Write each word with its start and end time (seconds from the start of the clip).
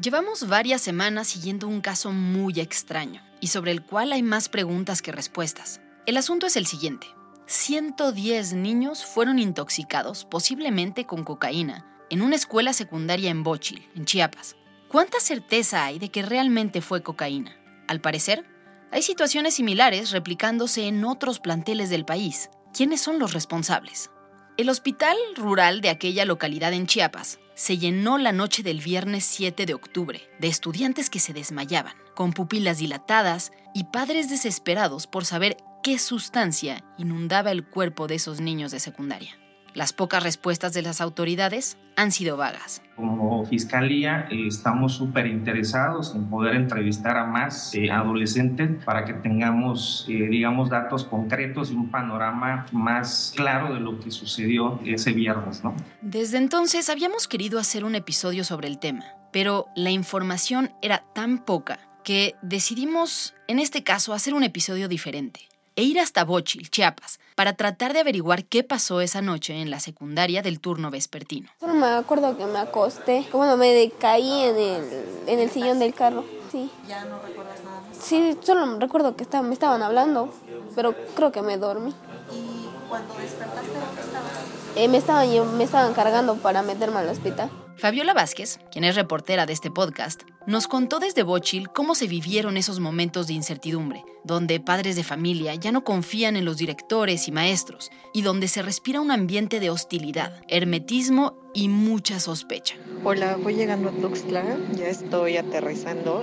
Llevamos 0.00 0.46
varias 0.46 0.80
semanas 0.80 1.26
siguiendo 1.26 1.66
un 1.66 1.80
caso 1.80 2.12
muy 2.12 2.60
extraño 2.60 3.20
y 3.40 3.48
sobre 3.48 3.72
el 3.72 3.82
cual 3.82 4.12
hay 4.12 4.22
más 4.22 4.48
preguntas 4.48 5.02
que 5.02 5.10
respuestas. 5.10 5.80
El 6.06 6.16
asunto 6.16 6.46
es 6.46 6.56
el 6.56 6.66
siguiente. 6.66 7.08
110 7.46 8.52
niños 8.52 9.04
fueron 9.04 9.40
intoxicados, 9.40 10.24
posiblemente 10.24 11.04
con 11.04 11.24
cocaína, 11.24 11.84
en 12.10 12.22
una 12.22 12.36
escuela 12.36 12.72
secundaria 12.74 13.28
en 13.30 13.42
Bochil, 13.42 13.88
en 13.96 14.04
Chiapas. 14.04 14.54
¿Cuánta 14.86 15.18
certeza 15.18 15.84
hay 15.84 15.98
de 15.98 16.10
que 16.10 16.22
realmente 16.22 16.80
fue 16.80 17.02
cocaína? 17.02 17.56
Al 17.88 18.00
parecer, 18.00 18.44
hay 18.92 19.02
situaciones 19.02 19.54
similares 19.54 20.12
replicándose 20.12 20.86
en 20.86 21.04
otros 21.04 21.40
planteles 21.40 21.90
del 21.90 22.04
país. 22.04 22.50
¿Quiénes 22.72 23.00
son 23.00 23.18
los 23.18 23.32
responsables? 23.32 24.12
El 24.58 24.70
hospital 24.70 25.16
rural 25.34 25.80
de 25.80 25.88
aquella 25.88 26.24
localidad 26.24 26.72
en 26.72 26.86
Chiapas 26.86 27.40
se 27.58 27.76
llenó 27.76 28.18
la 28.18 28.30
noche 28.30 28.62
del 28.62 28.80
viernes 28.80 29.24
7 29.24 29.66
de 29.66 29.74
octubre 29.74 30.30
de 30.38 30.46
estudiantes 30.46 31.10
que 31.10 31.18
se 31.18 31.32
desmayaban, 31.32 31.96
con 32.14 32.32
pupilas 32.32 32.78
dilatadas 32.78 33.50
y 33.74 33.82
padres 33.84 34.30
desesperados 34.30 35.08
por 35.08 35.24
saber 35.24 35.56
qué 35.82 35.98
sustancia 35.98 36.84
inundaba 36.98 37.50
el 37.50 37.66
cuerpo 37.66 38.06
de 38.06 38.14
esos 38.14 38.40
niños 38.40 38.70
de 38.70 38.78
secundaria. 38.78 39.36
Las 39.78 39.92
pocas 39.92 40.24
respuestas 40.24 40.72
de 40.72 40.82
las 40.82 41.00
autoridades 41.00 41.78
han 41.94 42.10
sido 42.10 42.36
vagas. 42.36 42.82
Como 42.96 43.46
fiscalía 43.46 44.26
eh, 44.28 44.48
estamos 44.48 44.94
súper 44.94 45.28
interesados 45.28 46.16
en 46.16 46.28
poder 46.28 46.56
entrevistar 46.56 47.16
a 47.16 47.24
más 47.26 47.72
eh, 47.76 47.88
adolescentes 47.88 48.82
para 48.84 49.04
que 49.04 49.12
tengamos, 49.12 50.04
eh, 50.08 50.26
digamos, 50.28 50.68
datos 50.68 51.04
concretos 51.04 51.70
y 51.70 51.74
un 51.76 51.92
panorama 51.92 52.66
más 52.72 53.32
claro 53.36 53.72
de 53.72 53.78
lo 53.78 54.00
que 54.00 54.10
sucedió 54.10 54.80
ese 54.84 55.12
viernes, 55.12 55.62
¿no? 55.62 55.76
Desde 56.02 56.38
entonces 56.38 56.90
habíamos 56.90 57.28
querido 57.28 57.60
hacer 57.60 57.84
un 57.84 57.94
episodio 57.94 58.42
sobre 58.42 58.66
el 58.66 58.80
tema, 58.80 59.04
pero 59.32 59.66
la 59.76 59.92
información 59.92 60.72
era 60.82 61.04
tan 61.14 61.38
poca 61.38 61.78
que 62.02 62.34
decidimos, 62.42 63.36
en 63.46 63.60
este 63.60 63.84
caso, 63.84 64.12
hacer 64.12 64.34
un 64.34 64.42
episodio 64.42 64.88
diferente 64.88 65.42
e 65.78 65.82
ir 65.84 66.00
hasta 66.00 66.24
Bochil, 66.24 66.70
Chiapas, 66.70 67.20
para 67.36 67.52
tratar 67.52 67.92
de 67.92 68.00
averiguar 68.00 68.44
qué 68.44 68.64
pasó 68.64 69.00
esa 69.00 69.22
noche 69.22 69.62
en 69.62 69.70
la 69.70 69.78
secundaria 69.78 70.42
del 70.42 70.58
turno 70.58 70.90
vespertino. 70.90 71.48
Solo 71.60 71.74
me 71.74 71.86
acuerdo 71.86 72.36
que 72.36 72.46
me 72.46 72.58
acosté, 72.58 73.24
como 73.30 73.56
me 73.56 73.92
caí 73.96 74.42
en 74.42 74.56
el, 74.56 75.04
en 75.28 75.38
el 75.38 75.48
sillón 75.52 75.78
del 75.78 75.94
carro, 75.94 76.24
sí. 76.50 76.68
¿Ya 76.88 77.04
no 77.04 77.20
recuerdas 77.20 77.62
nada 77.62 77.82
Sí, 77.92 78.36
solo 78.42 78.80
recuerdo 78.80 79.14
que 79.14 79.24
me 79.42 79.52
estaban 79.52 79.84
hablando, 79.84 80.34
pero 80.74 80.96
creo 81.14 81.30
que 81.30 81.42
me 81.42 81.56
dormí. 81.58 81.94
¿Y 82.32 82.88
cuando 82.88 83.14
despertaste 83.14 83.78
dónde 83.78 84.00
estabas? 84.00 84.32
Eh, 84.74 84.88
me, 84.88 84.98
estaban, 84.98 85.56
me 85.58 85.62
estaban 85.62 85.94
cargando 85.94 86.34
para 86.38 86.62
meterme 86.62 86.98
al 86.98 87.08
hospital. 87.08 87.52
Fabiola 87.76 88.14
Vázquez, 88.14 88.58
quien 88.72 88.82
es 88.82 88.96
reportera 88.96 89.46
de 89.46 89.52
este 89.52 89.70
podcast, 89.70 90.22
nos 90.48 90.66
contó 90.66 90.98
desde 90.98 91.24
Bochil 91.24 91.68
cómo 91.68 91.94
se 91.94 92.06
vivieron 92.06 92.56
esos 92.56 92.80
momentos 92.80 93.26
de 93.26 93.34
incertidumbre, 93.34 94.02
donde 94.24 94.60
padres 94.60 94.96
de 94.96 95.04
familia 95.04 95.54
ya 95.54 95.72
no 95.72 95.84
confían 95.84 96.36
en 96.36 96.46
los 96.46 96.56
directores 96.56 97.28
y 97.28 97.32
maestros, 97.32 97.90
y 98.14 98.22
donde 98.22 98.48
se 98.48 98.62
respira 98.62 99.02
un 99.02 99.10
ambiente 99.10 99.60
de 99.60 99.68
hostilidad, 99.68 100.40
hermetismo 100.48 101.34
y 101.52 101.68
mucha 101.68 102.18
sospecha. 102.18 102.76
Hola, 103.04 103.36
voy 103.36 103.56
llegando 103.56 103.90
a 103.90 103.92
Tuxtla, 103.92 104.56
ya 104.74 104.88
estoy 104.88 105.36
aterrizando. 105.36 106.22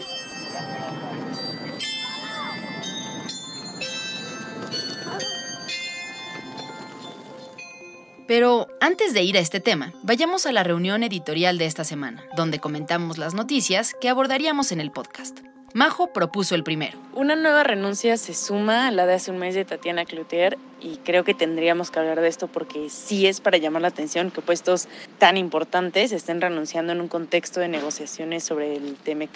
Pero 8.28 8.68
antes 8.82 9.14
de 9.14 9.22
ir 9.22 9.38
a 9.38 9.40
este 9.40 9.60
tema, 9.60 9.94
vayamos 10.02 10.48
a 10.48 10.52
la 10.52 10.64
reunión 10.64 11.04
editorial 11.04 11.60
de 11.60 11.66
esta 11.66 11.84
semana, 11.84 12.24
donde 12.36 12.60
comentamos 12.60 13.20
las 13.20 13.36
noticias 13.36 13.94
que 14.02 14.10
abordaríamos 14.10 14.72
en 14.72 14.82
el 14.82 14.92
podcast. 14.92 15.42
Majo 15.76 16.14
propuso 16.14 16.56
el 16.56 16.64
primero. 16.64 16.98
Una 17.14 17.36
nueva 17.36 17.64
renuncia 17.64 18.16
se 18.16 18.34
suma 18.34 18.88
a 18.88 18.92
la 18.92 19.06
de 19.06 19.14
hace 19.14 19.30
un 19.30 19.38
mes 19.38 19.56
de 19.56 19.66
Tatiana 19.66 20.06
Cloutier 20.06 20.58
y 20.82 20.98
creo 20.98 21.26
que 21.26 21.34
tendríamos 21.34 21.92
que 21.92 22.00
hablar 22.00 22.22
de 22.22 22.30
esto 22.30 22.48
porque 22.48 22.90
sí 22.90 23.28
es 23.28 23.42
para 23.42 23.58
llamar 23.58 23.82
la 23.82 23.90
atención 23.90 24.32
que 24.32 24.42
puestos 24.42 24.88
tan 25.20 25.36
importantes 25.36 26.14
estén 26.14 26.40
renunciando 26.40 26.94
en 26.94 27.02
un 27.02 27.10
contexto 27.10 27.60
de 27.60 27.68
negociaciones 27.68 28.44
sobre 28.46 28.78
el 28.78 28.96
TEMEC. 28.96 29.30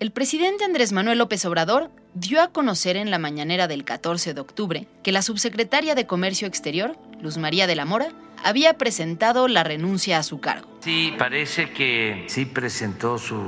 El 0.00 0.10
presidente 0.10 0.64
Andrés 0.64 0.92
Manuel 0.92 1.18
López 1.18 1.44
Obrador 1.44 1.88
dio 2.14 2.42
a 2.42 2.48
conocer 2.48 2.96
en 2.96 3.12
la 3.12 3.20
mañanera 3.20 3.68
del 3.68 3.84
14 3.84 4.34
de 4.34 4.40
octubre 4.40 4.88
que 5.04 5.12
la 5.12 5.22
subsecretaria 5.22 5.94
de 5.94 6.06
Comercio 6.06 6.48
Exterior, 6.48 6.96
Luz 7.20 7.38
María 7.38 7.68
de 7.68 7.76
la 7.76 7.84
Mora, 7.84 8.08
había 8.42 8.74
presentado 8.74 9.46
la 9.46 9.62
renuncia 9.62 10.18
a 10.18 10.24
su 10.24 10.40
cargo. 10.40 10.68
Sí, 10.80 11.14
parece 11.16 11.70
que 11.70 12.24
sí 12.26 12.44
presentó 12.44 13.18
su 13.18 13.40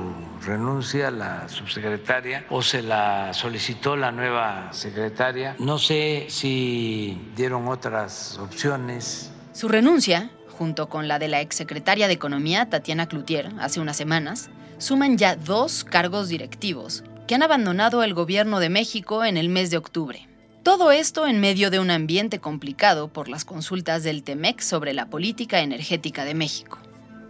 renuncia 0.47 1.11
la 1.11 1.49
subsecretaria 1.49 2.47
o 2.49 2.62
se 2.62 2.81
la 2.81 3.35
solicitó 3.35 3.97
la 3.97 4.12
nueva 4.12 4.73
secretaria. 4.73 5.56
No 5.59 5.79
sé 5.79 6.26
si 6.29 7.21
dieron 7.35 7.67
otras 7.67 8.38
opciones. 8.38 9.32
Su 9.53 9.69
renuncia, 9.69 10.31
junto 10.56 10.88
con 10.88 11.09
la 11.09 11.19
de 11.19 11.29
la 11.29 11.41
exsecretaria 11.41 12.06
de 12.06 12.15
Economía, 12.15 12.71
Tatiana 12.71 13.09
Cloutier, 13.09 13.50
hace 13.59 13.81
unas 13.81 13.97
semanas, 13.97 14.49
suman 14.78 15.19
ya 15.19 15.37
dos 15.37 15.84
cargos 15.84 16.28
directivos 16.28 17.05
que 17.26 17.34
han 17.34 17.43
abandonado 17.43 18.02
el 18.02 18.14
gobierno 18.14 18.61
de 18.61 18.69
México 18.69 19.25
en 19.25 19.37
el 19.37 19.49
mes 19.49 19.70
de 19.70 19.78
octubre. 19.78 20.28
Todo 20.62 20.90
esto 20.90 21.26
en 21.26 21.40
medio 21.40 21.70
de 21.70 21.78
un 21.78 21.90
ambiente 21.90 22.40
complicado 22.40 23.08
por 23.08 23.28
las 23.28 23.44
consultas 23.44 24.02
del 24.02 24.23
TEMEC 24.23 24.61
sobre 24.61 24.94
la 24.94 25.06
política 25.06 25.61
energética 25.61 26.25
de 26.25 26.34
México. 26.34 26.78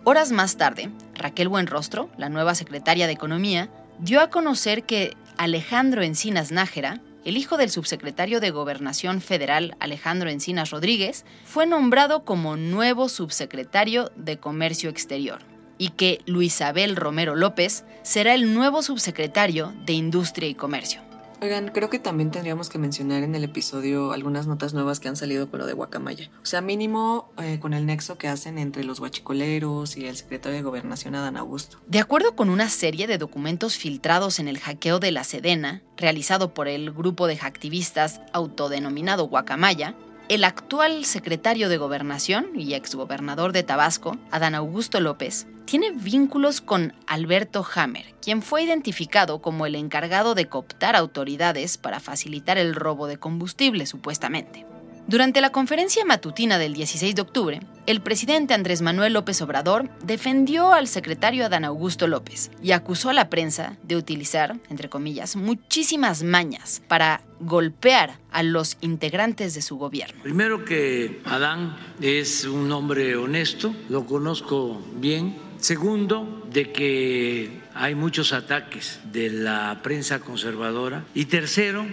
Horas 0.04 0.32
más 0.32 0.56
tarde, 0.56 0.90
Raquel 1.14 1.48
Buenrostro, 1.48 2.10
la 2.16 2.28
nueva 2.28 2.54
secretaria 2.54 3.06
de 3.06 3.12
Economía, 3.12 3.70
dio 3.98 4.20
a 4.20 4.31
conocer 4.31 4.84
que 4.84 5.16
Alejandro 5.37 6.02
Encinas 6.02 6.52
Nájera, 6.52 7.00
el 7.25 7.37
hijo 7.37 7.56
del 7.56 7.70
subsecretario 7.70 8.40
de 8.40 8.50
Gobernación 8.50 9.20
Federal 9.20 9.76
Alejandro 9.81 10.31
Encinas 10.31 10.70
Rodríguez, 10.70 11.25
fue 11.44 11.66
nombrado 11.66 12.25
como 12.25 12.56
nuevo 12.56 13.08
subsecretario 13.08 14.12
de 14.16 14.38
Comercio 14.38 14.88
Exterior 14.90 15.56
y 15.78 15.90
que 15.90 16.20
Luisabel 16.26 16.96
Romero 16.96 17.37
López 17.37 17.84
será 18.02 18.34
el 18.34 18.55
nuevo 18.55 18.82
subsecretario 18.82 19.75
de 19.84 19.94
Industria 19.94 20.49
y 20.49 20.55
Comercio. 20.55 21.06
Oigan, 21.43 21.69
creo 21.69 21.90
que 21.90 21.99
también 21.99 22.31
tendríamos 22.31 22.70
que 22.70 22.78
mencionar 22.78 23.23
en 23.23 23.34
el 23.34 23.44
episodio 23.44 24.12
algunas 24.12 24.46
notas 24.46 24.73
nuevas 24.73 25.00
que 25.00 25.08
han 25.08 25.17
salido 25.17 25.50
con 25.50 25.61
lo 25.61 25.67
de 25.67 25.75
Guacamaya. 25.75 26.31
O 26.43 26.46
sea, 26.46 26.62
mínimo 26.62 27.31
eh, 27.37 27.58
con 27.61 27.75
el 27.75 27.84
nexo 27.84 28.17
que 28.17 28.28
hacen 28.28 28.56
entre 28.56 28.84
los 28.84 29.00
guachicoleros 29.00 29.99
y 29.99 30.06
el 30.06 30.17
secretario 30.17 30.56
de 30.56 30.62
Gobernación 30.62 31.14
Adán 31.14 31.37
Augusto. 31.37 31.79
De 31.88 31.99
acuerdo 31.99 32.34
con 32.34 32.49
una 32.49 32.70
serie 32.70 33.06
de 33.06 33.19
documentos 33.19 33.76
filtrados 33.76 34.38
en 34.38 34.49
el 34.49 34.58
hackeo 34.58 34.99
de 34.99 35.12
la 35.12 35.25
Sedena, 35.25 35.82
realizado 35.99 36.55
por 36.55 36.69
el 36.69 36.90
grupo 36.90 37.26
de 37.26 37.37
hacktivistas 37.37 38.22
autodenominado 38.32 39.29
Guacamaya, 39.29 39.94
el 40.28 40.43
actual 40.43 41.05
secretario 41.05 41.69
de 41.69 41.76
Gobernación 41.76 42.49
y 42.56 42.75
exgobernador 42.75 43.52
de 43.52 43.62
Tabasco, 43.62 44.17
Adán 44.31 44.56
Augusto 44.56 45.00
López, 45.00 45.46
tiene 45.67 45.93
vínculos 45.93 46.61
con 46.61 46.94
Alberto 47.06 47.64
Hammer, 47.75 48.14
quien 48.20 48.43
fue 48.43 48.62
identificado 48.62 49.40
como 49.40 49.67
el 49.67 49.76
encargado 49.76 50.34
de 50.34 50.46
cooptar 50.46 50.96
autoridades 50.96 51.78
para 51.78 52.00
facilitar 52.00 52.58
el 52.58 52.75
robo 52.75 53.06
de 53.06 53.19
combustible, 53.19 53.87
supuestamente. 53.87 54.67
Durante 55.08 55.41
la 55.41 55.53
conferencia 55.53 56.05
matutina 56.05 56.58
del 56.58 56.75
16 56.75 57.14
de 57.14 57.23
octubre, 57.23 57.61
el 57.87 58.00
presidente 58.00 58.55
Andrés 58.55 58.82
Manuel 58.82 59.12
López 59.12 59.41
Obrador 59.41 59.88
defendió 60.03 60.73
al 60.73 60.88
secretario 60.88 61.47
Adán 61.47 61.64
Augusto 61.64 62.08
López 62.08 62.50
y 62.61 62.73
acusó 62.73 63.11
a 63.11 63.12
la 63.12 63.31
prensa 63.31 63.76
de 63.85 63.94
utilizar, 63.94 64.56
entre 64.69 64.88
comillas, 64.88 65.37
muchísimas 65.37 66.25
mañas 66.25 66.82
para 66.88 67.23
golpear 67.38 68.19
a 68.32 68.43
los 68.43 68.79
integrantes 68.81 69.55
de 69.55 69.62
su 69.62 69.76
gobierno. 69.76 70.20
Primero 70.25 70.64
que 70.64 71.20
Adán 71.25 71.76
es 72.00 72.44
un 72.44 72.73
hombre 72.73 73.14
honesto, 73.14 73.76
lo 73.88 74.06
conozco 74.06 74.82
bien. 74.97 75.37
Segundo, 75.58 76.44
de 76.50 76.73
que 76.73 77.61
hay 77.75 77.94
muchos 77.94 78.32
ataques 78.32 78.99
de 79.12 79.31
la 79.31 79.81
prensa 79.85 80.19
conservadora. 80.19 81.05
Y 81.14 81.26
tercero, 81.26 81.87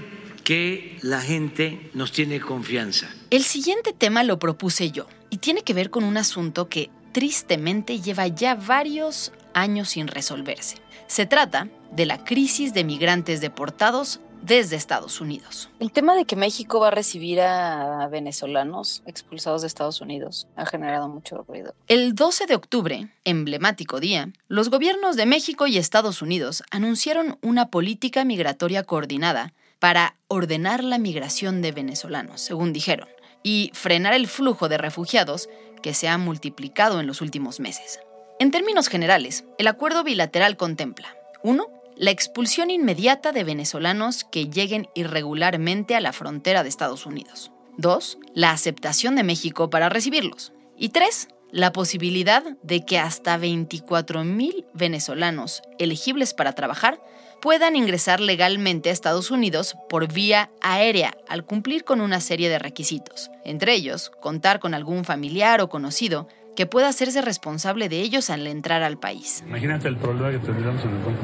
que 0.43 0.97
la 1.01 1.21
gente 1.21 1.89
nos 1.93 2.11
tiene 2.11 2.39
confianza. 2.39 3.09
El 3.29 3.43
siguiente 3.43 3.93
tema 3.93 4.23
lo 4.23 4.39
propuse 4.39 4.91
yo 4.91 5.07
y 5.29 5.37
tiene 5.37 5.63
que 5.63 5.73
ver 5.73 5.89
con 5.89 6.03
un 6.03 6.17
asunto 6.17 6.67
que 6.67 6.89
tristemente 7.11 8.01
lleva 8.01 8.27
ya 8.27 8.55
varios 8.55 9.31
años 9.53 9.89
sin 9.89 10.07
resolverse. 10.07 10.77
Se 11.07 11.25
trata 11.25 11.69
de 11.91 12.05
la 12.05 12.23
crisis 12.23 12.73
de 12.73 12.83
migrantes 12.83 13.39
deportados 13.39 14.19
desde 14.41 14.75
Estados 14.75 15.21
Unidos. 15.21 15.69
El 15.79 15.91
tema 15.91 16.15
de 16.15 16.25
que 16.25 16.35
México 16.35 16.79
va 16.79 16.89
a 16.89 16.91
recibir 16.91 17.39
a 17.39 18.07
venezolanos 18.11 19.01
expulsados 19.05 19.61
de 19.61 19.67
Estados 19.67 20.01
Unidos 20.01 20.47
ha 20.55 20.65
generado 20.65 21.07
mucho 21.07 21.43
ruido. 21.47 21.73
El 21.87 22.13
12 22.13 22.47
de 22.47 22.55
octubre, 22.55 23.07
emblemático 23.23 24.01
día, 24.01 24.29
los 24.49 24.69
gobiernos 24.69 25.15
de 25.15 25.25
México 25.25 25.65
y 25.67 25.77
Estados 25.77 26.21
Unidos 26.21 26.63
anunciaron 26.71 27.37
una 27.41 27.69
política 27.69 28.25
migratoria 28.25 28.83
coordinada 28.83 29.53
para 29.83 30.15
ordenar 30.29 30.81
la 30.81 30.97
migración 30.97 31.61
de 31.61 31.73
venezolanos, 31.73 32.39
según 32.39 32.71
dijeron, 32.71 33.09
y 33.43 33.69
frenar 33.73 34.13
el 34.13 34.27
flujo 34.27 34.69
de 34.69 34.77
refugiados 34.77 35.49
que 35.81 35.93
se 35.93 36.07
ha 36.07 36.17
multiplicado 36.17 37.01
en 37.01 37.05
los 37.05 37.19
últimos 37.19 37.59
meses. 37.59 37.99
En 38.39 38.49
términos 38.49 38.87
generales, 38.87 39.43
el 39.57 39.67
acuerdo 39.67 40.05
bilateral 40.05 40.55
contempla 40.55 41.17
1 41.43 41.67
la 41.97 42.11
expulsión 42.11 42.71
inmediata 42.71 43.33
de 43.33 43.43
venezolanos 43.43 44.23
que 44.23 44.45
lleguen 44.45 44.87
irregularmente 44.95 45.97
a 45.97 45.99
la 45.99 46.13
frontera 46.13 46.63
de 46.63 46.69
Estados 46.69 47.05
Unidos. 47.05 47.51
2. 47.77 48.19
La 48.33 48.51
aceptación 48.51 49.17
de 49.17 49.23
México 49.23 49.69
para 49.69 49.89
recibirlos. 49.89 50.53
Y 50.77 50.89
3. 50.89 51.27
La 51.51 51.73
posibilidad 51.73 52.41
de 52.63 52.85
que 52.85 52.99
hasta 52.99 53.37
24.000 53.37 54.65
venezolanos 54.73 55.61
elegibles 55.77 56.33
para 56.33 56.53
trabajar 56.53 57.01
puedan 57.43 57.75
ingresar 57.75 58.19
legalmente 58.21 58.89
a 58.89 58.93
Estados 58.93 59.29
Unidos 59.29 59.75
por 59.89 60.11
vía 60.11 60.49
aérea 60.61 61.13
al 61.27 61.43
cumplir 61.43 61.83
con 61.83 61.99
una 61.99 62.21
serie 62.21 62.47
de 62.47 62.57
requisitos, 62.57 63.29
entre 63.43 63.73
ellos 63.73 64.13
contar 64.21 64.61
con 64.61 64.73
algún 64.73 65.03
familiar 65.03 65.59
o 65.59 65.67
conocido 65.67 66.29
que 66.55 66.67
pueda 66.67 66.87
hacerse 66.87 67.21
responsable 67.21 67.89
de 67.89 67.99
ellos 67.99 68.29
al 68.29 68.47
entrar 68.47 68.81
al 68.81 68.97
país. 68.97 69.43
Imagínate 69.45 69.89
el 69.89 69.97
problema 69.97 70.31
que 70.31 70.39
tendríamos 70.39 70.85
en 70.85 70.91
el 70.91 71.03
campo. 71.03 71.21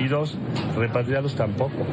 Y 0.00 0.08
dos, 0.08 0.36
repatriarlos 0.76 1.36
tampoco. 1.36 1.86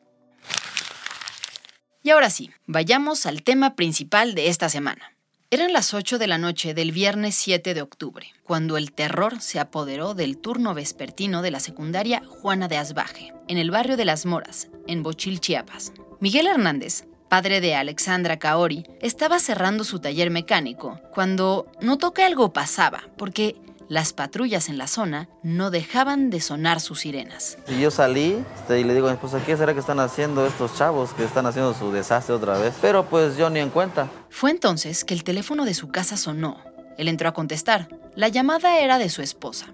Y 2.04 2.10
ahora 2.10 2.32
sí, 2.32 2.50
vayamos 2.66 3.26
al 3.28 3.44
tema 3.44 3.76
principal 3.76 4.34
de 4.34 4.48
esta 4.48 4.70
semana. 4.70 5.14
Eran 5.52 5.74
las 5.74 5.94
8 5.94 6.18
de 6.18 6.28
la 6.28 6.38
noche 6.38 6.74
del 6.74 6.92
viernes 6.92 7.36
7 7.36 7.74
de 7.74 7.82
octubre, 7.82 8.34
cuando 8.44 8.78
el 8.78 8.94
terror 8.94 9.42
se 9.42 9.60
apoderó 9.60 10.14
del 10.14 10.38
turno 10.38 10.74
vespertino 10.74 11.42
de 11.42 11.52
la 11.52 11.60
secundaria 11.60 12.24
Juana 12.26 12.68
de 12.68 12.78
Asbaje, 12.78 13.34
en 13.48 13.58
el 13.58 13.70
barrio 13.70 13.98
de 13.98 14.06
Las 14.06 14.26
Moras, 14.26 14.70
en 14.88 15.04
Bochil, 15.04 15.42
Chiapas. 15.42 15.92
Miguel 16.22 16.48
Hernández, 16.48 17.06
padre 17.32 17.62
de 17.62 17.76
Alexandra 17.76 18.40
Kaori, 18.40 18.86
estaba 19.00 19.40
cerrando 19.40 19.86
su 19.86 20.00
taller 20.00 20.30
mecánico 20.30 21.00
cuando 21.14 21.66
notó 21.80 22.12
que 22.12 22.26
algo 22.26 22.52
pasaba, 22.52 23.04
porque 23.16 23.56
las 23.88 24.12
patrullas 24.12 24.68
en 24.68 24.78
la 24.78 24.88
zona 24.88 25.30
no 25.42 25.72
dejaban 25.72 26.30
de 26.30 26.42
sonar 26.42 26.82
sus 26.82 27.00
sirenas. 27.00 27.58
Y 27.70 27.80
yo 27.80 27.90
salí 27.90 28.44
este, 28.60 28.82
y 28.82 28.84
le 28.84 28.94
digo 28.94 29.08
a 29.08 29.12
mi 29.12 29.16
esposa, 29.16 29.42
¿qué 29.46 29.56
será 29.56 29.74
que 29.74 29.80
están 29.80 30.02
haciendo 30.02 30.46
estos 30.46 30.76
chavos 30.76 31.14
que 31.14 31.24
están 31.24 31.46
haciendo 31.46 31.74
su 31.74 31.94
desastre 31.94 32.36
otra 32.36 32.58
vez? 32.58 32.74
Pero 32.82 33.06
pues 33.06 33.38
yo 33.38 33.50
ni 33.50 33.62
en 33.62 33.70
cuenta. 33.70 34.10
Fue 34.30 34.52
entonces 34.52 35.06
que 35.06 35.14
el 35.14 35.24
teléfono 35.24 35.64
de 35.64 35.74
su 35.74 35.88
casa 35.88 36.18
sonó. 36.18 36.58
Él 36.98 37.08
entró 37.08 37.30
a 37.30 37.34
contestar. 37.34 37.88
La 38.14 38.28
llamada 38.28 38.78
era 38.78 38.98
de 38.98 39.08
su 39.08 39.22
esposa. 39.22 39.68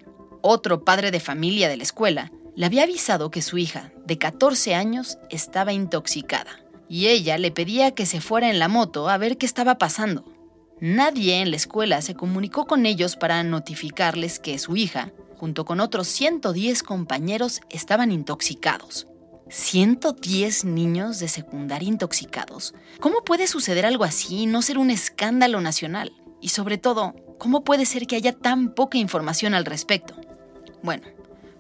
Otro 0.44 0.86
padre 0.86 1.10
de 1.10 1.20
familia 1.20 1.70
de 1.70 1.78
la 1.78 1.84
escuela 1.84 2.32
le 2.56 2.68
había 2.68 2.84
avisado 2.84 3.32
que 3.32 3.42
su 3.42 3.58
hija, 3.58 3.92
de 4.06 4.20
14 4.20 4.76
años, 4.76 5.18
estaba 5.32 5.74
intoxicada. 5.74 6.67
Y 6.90 7.08
ella 7.08 7.38
le 7.38 7.52
pedía 7.52 7.92
que 7.92 8.06
se 8.06 8.22
fuera 8.22 8.50
en 8.50 8.60
la 8.60 8.68
moto 8.68 9.10
a 9.10 9.18
ver 9.18 9.38
qué 9.38 9.46
estaba 9.46 9.78
pasando. 9.78 10.26
Nadie 10.80 11.42
en 11.42 11.50
la 11.50 11.58
escuela 11.58 12.02
se 12.02 12.16
comunicó 12.16 12.66
con 12.66 12.86
ellos 12.86 13.16
para 13.16 13.44
notificarles 13.44 14.40
que 14.40 14.60
su 14.60 14.76
hija, 14.78 15.12
junto 15.36 15.66
con 15.66 15.80
otros 15.80 16.08
110 16.08 16.84
compañeros, 16.84 17.62
estaban 17.70 18.12
intoxicados. 18.12 19.08
110 19.50 20.66
niños 20.66 21.20
de 21.20 21.28
secundaria 21.28 21.90
intoxicados. 21.90 22.74
¿Cómo 23.00 23.24
puede 23.24 23.48
suceder 23.48 23.86
algo 23.86 24.04
así 24.04 24.44
y 24.44 24.46
no 24.46 24.62
ser 24.62 24.78
un 24.78 24.92
escándalo 24.92 25.62
nacional? 25.62 26.14
Y 26.42 26.50
sobre 26.50 26.78
todo, 26.78 27.16
¿cómo 27.40 27.64
puede 27.64 27.86
ser 27.86 28.08
que 28.08 28.16
haya 28.16 28.34
tan 28.34 28.74
poca 28.74 28.98
información 28.98 29.54
al 29.54 29.66
respecto? 29.66 30.16
Bueno, 30.84 31.08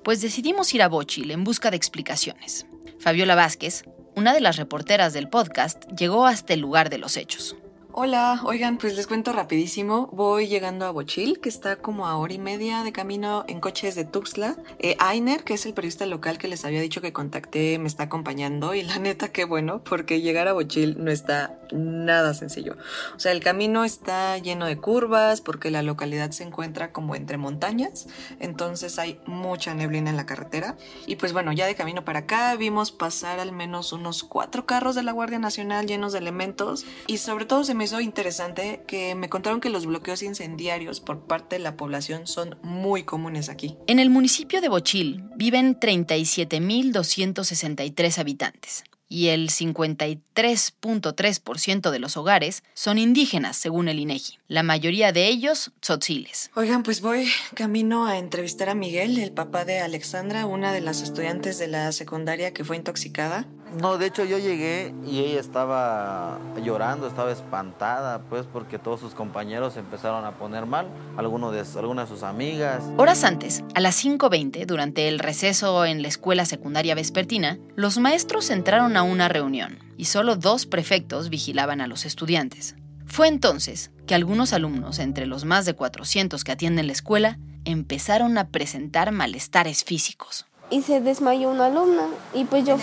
pues 0.03 0.21
decidimos 0.21 0.73
ir 0.73 0.83
a 0.83 0.89
Bochil 0.89 1.31
en 1.31 1.43
busca 1.43 1.71
de 1.71 1.77
explicaciones. 1.77 2.67
Fabiola 2.99 3.35
Vázquez, 3.35 3.83
una 4.17 4.33
de 4.33 4.41
las 4.41 4.55
reporteras 4.55 5.13
del 5.13 5.29
podcast, 5.29 5.85
llegó 5.91 6.25
hasta 6.25 6.55
el 6.55 6.59
lugar 6.59 6.89
de 6.89 6.97
los 6.97 7.17
hechos. 7.17 7.55
Hola, 7.99 8.41
oigan, 8.45 8.77
pues 8.77 8.95
les 8.95 9.07
cuento 9.07 9.33
rapidísimo. 9.33 10.07
Voy 10.13 10.47
llegando 10.47 10.85
a 10.85 10.91
Bochil, 10.91 11.39
que 11.39 11.49
está 11.49 11.77
como 11.77 12.05
a 12.05 12.15
hora 12.15 12.31
y 12.31 12.37
media 12.37 12.83
de 12.83 12.91
camino 12.91 13.43
en 13.47 13.59
coches 13.59 13.95
de 13.95 14.05
Tuxtla. 14.05 14.55
Eh, 14.77 14.95
Ainer, 14.99 15.43
que 15.43 15.55
es 15.55 15.65
el 15.65 15.73
periodista 15.73 16.05
local 16.05 16.37
que 16.37 16.47
les 16.47 16.63
había 16.63 16.79
dicho 16.79 17.01
que 17.01 17.11
contacté, 17.11 17.79
me 17.79 17.87
está 17.87 18.03
acompañando. 18.03 18.75
Y 18.75 18.83
la 18.83 18.99
neta, 18.99 19.29
qué 19.29 19.45
bueno, 19.45 19.81
porque 19.83 20.21
llegar 20.21 20.47
a 20.47 20.53
Bochil 20.53 21.03
no 21.03 21.09
está 21.09 21.57
nada 21.71 22.35
sencillo. 22.35 22.77
O 23.15 23.19
sea, 23.19 23.31
el 23.31 23.39
camino 23.39 23.83
está 23.83 24.37
lleno 24.37 24.67
de 24.67 24.77
curvas, 24.77 25.41
porque 25.41 25.71
la 25.71 25.81
localidad 25.81 26.29
se 26.29 26.43
encuentra 26.43 26.91
como 26.91 27.15
entre 27.15 27.37
montañas. 27.37 28.05
Entonces 28.39 28.99
hay 28.99 29.19
mucha 29.25 29.73
neblina 29.73 30.11
en 30.11 30.17
la 30.17 30.27
carretera. 30.27 30.77
Y 31.07 31.15
pues 31.15 31.33
bueno, 31.33 31.51
ya 31.51 31.65
de 31.65 31.73
camino 31.73 32.05
para 32.05 32.19
acá 32.19 32.55
vimos 32.57 32.91
pasar 32.91 33.39
al 33.39 33.53
menos 33.53 33.91
unos 33.91 34.23
cuatro 34.23 34.67
carros 34.67 34.93
de 34.93 35.01
la 35.01 35.13
Guardia 35.13 35.39
Nacional 35.39 35.87
llenos 35.87 36.13
de 36.13 36.19
elementos. 36.19 36.85
Y 37.07 37.17
sobre 37.17 37.45
todo 37.45 37.63
se 37.63 37.73
me 37.73 37.86
hizo 37.87 38.01
interesante 38.01 38.83
que 38.85 39.15
me 39.15 39.29
contaron 39.29 39.61
que 39.61 39.69
los 39.69 39.85
bloqueos 39.85 40.21
incendiarios 40.21 40.99
por 40.99 41.25
parte 41.25 41.55
de 41.55 41.63
la 41.63 41.77
población 41.77 42.27
son 42.27 42.57
muy 42.61 43.03
comunes 43.03 43.47
aquí. 43.47 43.77
En 43.87 43.99
el 43.99 44.09
municipio 44.09 44.59
de 44.59 44.67
Bochil 44.67 45.23
viven 45.37 45.79
37.263 45.79 48.19
habitantes. 48.19 48.83
Y 49.09 49.27
el 49.27 49.49
53.3% 49.49 51.91
de 51.91 51.99
los 51.99 52.17
hogares 52.17 52.63
son 52.73 52.97
indígenas, 52.97 53.57
según 53.57 53.87
el 53.87 53.99
INEGI. 53.99 54.39
La 54.47 54.63
mayoría 54.63 55.11
de 55.11 55.27
ellos 55.27 55.71
tzotziles. 55.81 56.49
Oigan, 56.55 56.81
pues 56.83 57.01
voy 57.01 57.27
camino 57.53 58.07
a 58.07 58.17
entrevistar 58.17 58.69
a 58.69 58.75
Miguel, 58.75 59.17
el 59.17 59.31
papá 59.31 59.65
de 59.65 59.79
Alexandra, 59.79 60.45
una 60.45 60.71
de 60.71 60.81
las 60.81 61.01
estudiantes 61.01 61.57
de 61.59 61.67
la 61.67 61.91
secundaria 61.91 62.53
que 62.53 62.63
fue 62.63 62.77
intoxicada. 62.77 63.45
No, 63.81 63.97
de 63.97 64.05
hecho 64.05 64.23
yo 64.23 64.37
llegué 64.37 64.93
y 65.05 65.19
ella 65.19 65.41
estaba 65.41 66.39
llorando, 66.63 67.07
estaba 67.07 67.31
espantada, 67.31 68.21
pues 68.29 68.45
porque 68.51 68.79
todos 68.79 69.01
sus 69.01 69.13
compañeros 69.13 69.73
se 69.73 69.79
empezaron 69.79 70.25
a 70.25 70.31
poner 70.31 70.65
mal, 70.65 70.87
algunos 71.17 71.53
de, 71.53 71.63
algunas 71.77 72.09
de 72.09 72.15
sus 72.15 72.23
amigas. 72.23 72.83
Horas 72.95 73.25
antes, 73.25 73.63
a 73.75 73.81
las 73.81 74.01
5.20, 74.03 74.65
durante 74.65 75.09
el 75.09 75.19
receso 75.19 75.85
en 75.85 76.01
la 76.01 76.07
escuela 76.07 76.45
secundaria 76.45 76.95
vespertina, 76.95 77.59
los 77.75 77.97
maestros 77.97 78.49
entraron 78.49 78.95
a 78.97 79.03
una 79.03 79.29
reunión 79.29 79.79
y 79.97 80.05
solo 80.05 80.35
dos 80.35 80.65
prefectos 80.65 81.29
vigilaban 81.29 81.81
a 81.81 81.87
los 81.87 82.05
estudiantes. 82.05 82.75
Fue 83.05 83.27
entonces 83.27 83.91
que 84.05 84.15
algunos 84.15 84.53
alumnos, 84.53 84.99
entre 84.99 85.25
los 85.25 85.45
más 85.45 85.65
de 85.65 85.73
400 85.73 86.43
que 86.43 86.51
atienden 86.51 86.87
la 86.87 86.93
escuela, 86.93 87.37
empezaron 87.65 88.37
a 88.37 88.49
presentar 88.49 89.11
malestares 89.11 89.83
físicos. 89.83 90.45
Y 90.69 90.81
se 90.81 90.99
desmayó 90.99 91.49
una 91.49 91.67
alumna 91.67 92.07
y 92.33 92.45
pues 92.45 92.65
yo 92.65 92.77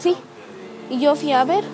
sí 0.00 0.16
y 0.90 1.00
yo 1.00 1.14
fui 1.14 1.32
a 1.32 1.44
ver 1.44 1.64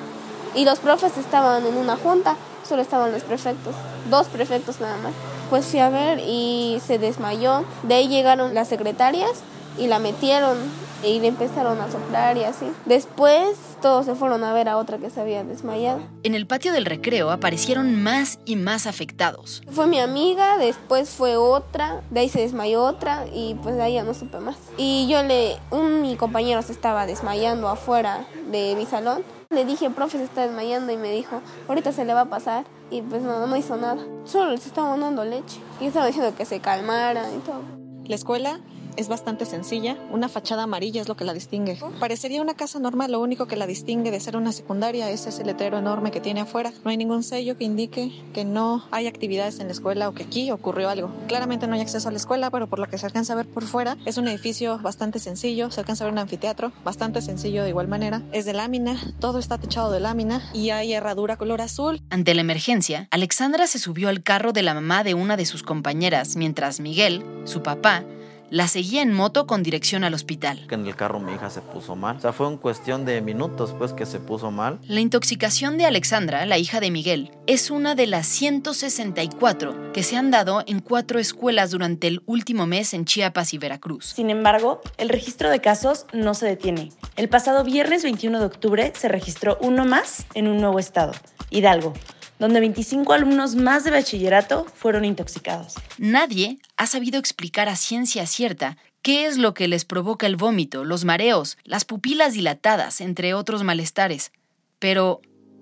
y 0.55 0.65
los 0.65 0.79
profes 0.79 1.17
estaban 1.17 1.65
en 1.65 1.75
una 1.75 1.97
junta 1.97 2.37
solo 2.69 2.83
estaban 2.83 3.11
los 3.11 3.23
prefectos 3.23 3.75
dos 4.11 4.29
prefectos 4.29 4.81
nada 4.81 4.97
más. 4.99 5.12
Pues 5.49 5.67
fui 5.67 5.81
a 5.81 5.89
ver 5.89 6.21
y 6.21 6.81
se 6.87 6.99
desmayó. 6.99 7.65
De 7.83 7.95
ahí 7.95 8.09
llegaron 8.09 8.55
las 8.55 8.69
secretarias 8.69 9.31
y 9.79 9.87
la 9.87 9.99
metieron 9.99 10.57
y 11.02 11.21
le 11.21 11.28
empezaron 11.28 11.80
a 11.80 11.90
soplar 11.90 12.37
y 12.37 12.45
así. 12.45 12.66
Después 12.87 13.57
todos 13.80 14.07
se 14.07 14.14
fueron 14.14 14.45
a 14.45 14.52
ver 14.52 14.69
a 14.69 14.76
otra 14.76 14.99
que 14.99 15.11
se 15.11 15.21
había 15.21 15.45
desmayado. 15.45 16.00
En 16.23 16.35
el 16.35 16.47
patio 16.47 16.73
del 16.73 16.85
recreo 16.85 17.30
aparecieron 17.30 18.02
más 18.02 18.38
y 18.45 18.57
más 18.57 18.87
afectados. 18.87 19.62
Fue 19.71 19.87
mi 19.87 20.00
amiga, 20.00 20.59
después 20.59 21.11
fue 21.11 21.37
otra, 21.37 22.02
de 22.11 22.21
ahí 22.21 22.28
se 22.28 22.40
desmayó 22.40 22.83
otra 22.83 23.26
y 23.33 23.54
pues 23.62 23.76
de 23.76 23.83
ahí 23.83 23.95
ya 23.95 24.04
no 24.04 24.14
supe 24.14 24.38
más. 24.40 24.57
Y 24.76 25.07
yo 25.09 25.23
le, 25.23 25.57
un 25.71 26.02
mi 26.02 26.16
compañero 26.16 26.62
se 26.62 26.73
estaba 26.73 27.07
desmayando 27.07 27.69
afuera 27.69 28.26
de 28.50 28.75
mi 28.76 28.87
salón. 28.87 29.23
Le 29.50 29.64
dije, 29.64 29.90
profe, 29.90 30.19
se 30.19 30.25
está 30.25 30.42
desmayando 30.42 30.92
y 30.92 30.97
me 30.97 31.11
dijo, 31.11 31.40
ahorita 31.69 31.92
se 31.92 32.04
le 32.04 32.14
va 32.14 32.23
a 32.23 32.30
pasar. 32.30 32.64
Y 32.90 33.02
pues 33.02 33.23
no, 33.23 33.47
no 33.47 33.57
hizo 33.57 33.76
nada. 33.76 34.04
Solo 34.25 34.50
les 34.52 34.66
estaba 34.66 34.97
dando 34.97 35.25
leche. 35.25 35.61
Y 35.80 35.87
estaba 35.87 36.07
diciendo 36.07 36.35
que 36.37 36.45
se 36.45 36.61
calmara 36.61 37.25
y 37.33 37.38
todo. 37.38 37.62
La 38.04 38.14
escuela 38.14 38.61
es 39.00 39.09
bastante 39.09 39.47
sencilla, 39.47 39.97
una 40.11 40.28
fachada 40.28 40.64
amarilla 40.64 41.00
es 41.00 41.09
lo 41.09 41.16
que 41.16 41.25
la 41.25 41.33
distingue. 41.33 41.78
Parecería 41.99 42.42
una 42.42 42.54
casa 42.54 42.78
normal, 42.78 43.12
lo 43.12 43.21
único 43.21 43.47
que 43.47 43.57
la 43.57 43.66
distingue 43.66 44.11
de 44.11 44.21
ser 44.21 44.37
una 44.37 44.52
secundaria 44.52 45.11
es 45.11 45.26
ese 45.26 45.45
letrero 45.45 45.78
enorme 45.78 46.11
que 46.11 46.21
tiene 46.21 46.40
afuera. 46.40 46.73
No 46.85 46.90
hay 46.90 46.97
ningún 46.97 47.23
sello 47.23 47.57
que 47.57 47.64
indique 47.64 48.12
que 48.35 48.45
no 48.45 48.85
hay 48.90 49.07
actividades 49.07 49.59
en 49.59 49.66
la 49.66 49.73
escuela 49.73 50.09
o 50.09 50.12
que 50.12 50.25
aquí 50.25 50.50
ocurrió 50.50 50.88
algo. 50.88 51.11
Claramente 51.28 51.66
no 51.66 51.75
hay 51.75 51.80
acceso 51.80 52.09
a 52.09 52.12
la 52.12 52.19
escuela, 52.19 52.50
pero 52.50 52.66
por 52.66 52.78
lo 52.78 52.87
que 52.88 52.99
se 52.99 53.07
alcanza 53.07 53.33
a 53.33 53.37
ver 53.37 53.47
por 53.47 53.64
fuera, 53.64 53.97
es 54.04 54.19
un 54.19 54.28
edificio 54.28 54.78
bastante 54.78 55.19
sencillo, 55.19 55.71
se 55.71 55.80
alcanza 55.80 56.04
a 56.04 56.07
ver 56.07 56.12
un 56.12 56.19
anfiteatro, 56.19 56.73
bastante 56.85 57.23
sencillo 57.23 57.62
de 57.62 57.71
igual 57.71 57.88
manera. 57.88 58.23
Es 58.33 58.45
de 58.45 58.52
lámina, 58.52 59.00
todo 59.19 59.38
está 59.38 59.59
techado 59.59 59.90
de 59.90 60.00
lámina 60.00 60.42
y 60.52 60.71
hay 60.71 60.92
herradura 60.92 61.37
color 61.37 61.62
azul. 61.62 62.00
Ante 62.11 62.35
la 62.35 62.42
emergencia, 62.42 63.09
Alexandra 63.11 63.66
se 63.66 63.78
subió 63.78 64.09
al 64.11 64.23
carro 64.23 64.52
de 64.52 64.62
la 64.62 64.75
mamá 64.75 65.04
de 65.04 65.14
una 65.14 65.37
de 65.37 65.47
sus 65.47 65.62
compañeras, 65.62 66.37
mientras 66.37 66.80
Miguel, 66.80 67.25
su 67.45 67.62
papá, 67.62 68.04
la 68.50 68.69
seguía 68.69 69.02
en 69.02 69.12
moto 69.12 69.47
con 69.47 69.62
dirección 69.62 70.04
al 70.04 70.14
hospital. 70.14 70.66
En 70.71 70.87
el 70.87 70.97
carro 70.97 71.21
mi 71.21 71.33
hija 71.33 71.50
se 71.50 71.61
puso 71.61 71.97
mal. 71.97 72.16
O 72.16 72.21
sea, 72.21 72.33
fue 72.33 72.49
en 72.49 72.57
cuestión 72.57 73.04
de 73.04 73.21
minutos 73.21 73.75
pues 73.78 73.92
que 73.92 74.07
se 74.07 74.19
puso 74.19 74.50
mal. 74.50 74.78
La 74.87 75.00
intoxicación 75.00 75.78
de 75.78 75.87
Alexandra, 75.87 76.45
la 76.47 76.59
hija 76.59 76.80
de 76.80 76.90
Miguel, 76.90 77.30
es 77.47 77.71
una 77.71 77.95
de 77.95 78.07
las 78.07 78.26
164 78.26 79.92
que 79.92 80.02
se 80.02 80.16
han 80.16 80.30
dado 80.30 80.64
en 80.66 80.80
cuatro 80.80 81.19
escuelas 81.19 81.71
durante 81.71 82.09
el 82.09 82.23
último 82.26 82.66
mes 82.66 82.92
en 82.92 83.04
Chiapas 83.04 83.54
y 83.54 83.59
Veracruz. 83.59 84.07
Sin 84.16 84.30
embargo, 84.30 84.80
el 84.99 85.09
registro 85.09 85.50
de 85.50 85.61
casos 85.61 86.07
no 86.12 86.35
se 86.35 86.47
detiene. 86.47 86.90
El 87.16 87.28
pasado 87.28 87.64
viernes 87.64 88.02
21 88.02 88.38
de 88.40 88.45
octubre 88.45 88.92
se 88.97 89.09
registró 89.09 89.59
uno 89.61 89.85
más 89.85 90.26
en 90.35 90.49
un 90.49 90.59
nuevo 90.59 90.78
estado, 90.78 91.12
Hidalgo 91.50 91.95
donde 92.40 92.59
25 92.59 93.12
alumnos 93.12 93.54
más 93.54 93.85
de 93.85 93.92
bachillerato 93.92 94.64
fueron 94.75 95.04
intoxicados. 95.04 95.75
Nadie 95.99 96.59
ha 96.76 96.87
sabido 96.87 97.20
explicar 97.20 97.68
a 97.68 97.76
ciencia 97.76 98.26
cierta 98.26 98.78
qué 99.02 99.26
es 99.26 99.37
lo 99.38 99.54
que 99.54 99.68
les 99.68 99.85
provoca 99.85 100.26
el 100.26 100.37
vómito, 100.37 100.85
los 100.85 101.04
mareos, 101.04 101.59
las 101.64 101.85
pupilas 101.85 102.32
dilatadas, 102.32 103.00
entre 103.00 103.35
otros 103.35 103.62
malestares. 103.62 104.32
Pero 104.78 105.20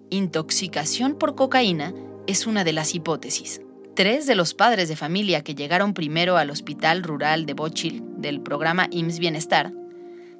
intoxicación 0.08 1.18
por 1.18 1.35
cocaína 1.35 1.92
es 2.28 2.47
una 2.47 2.62
de 2.62 2.73
las 2.73 2.94
hipótesis. 2.94 3.61
Tres 3.94 4.26
de 4.26 4.37
los 4.37 4.54
padres 4.54 4.88
de 4.88 4.94
familia 4.94 5.42
que 5.42 5.56
llegaron 5.56 5.92
primero 5.92 6.37
al 6.37 6.50
hospital 6.50 7.02
rural 7.02 7.44
de 7.44 7.54
Bochil 7.54 8.04
del 8.18 8.40
programa 8.40 8.87
IMSS 8.92 9.18
Bienestar 9.18 9.73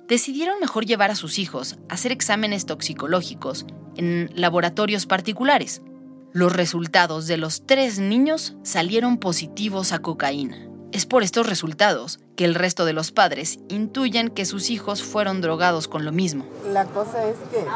decidieron 0.07 0.61
mejor 0.61 0.87
llevar 0.87 1.11
a 1.11 1.17
sus 1.17 1.41
hijos 1.41 1.79
a 1.89 1.95
hacer 1.95 2.13
exámenes 2.13 2.65
toxicológicos 2.65 3.67
en 3.97 4.31
laboratorios 4.35 5.07
particulares. 5.07 5.83
Los 6.33 6.53
resultados 6.53 7.27
de 7.27 7.39
los 7.39 7.65
tres 7.65 7.99
niños 7.99 8.55
salieron 8.63 9.17
positivos 9.17 9.93
a 9.93 10.01
cocaína. 10.01 10.59
Es 10.93 11.07
por 11.07 11.23
estos 11.23 11.47
resultados 11.47 12.21
que 12.37 12.45
el 12.45 12.55
resto 12.55 12.85
de 12.85 12.93
los 12.93 13.13
padres 13.13 13.59
intuyen 13.69 14.29
que 14.29 14.45
sus 14.45 14.69
hijos 14.69 15.03
fueron 15.03 15.41
drogados 15.41 15.89
con 15.89 16.05
lo 16.05 16.13
mismo. 16.13 16.45
La 16.71 16.85
cosa 16.85 17.27
es 17.27 17.37
que 17.51 17.67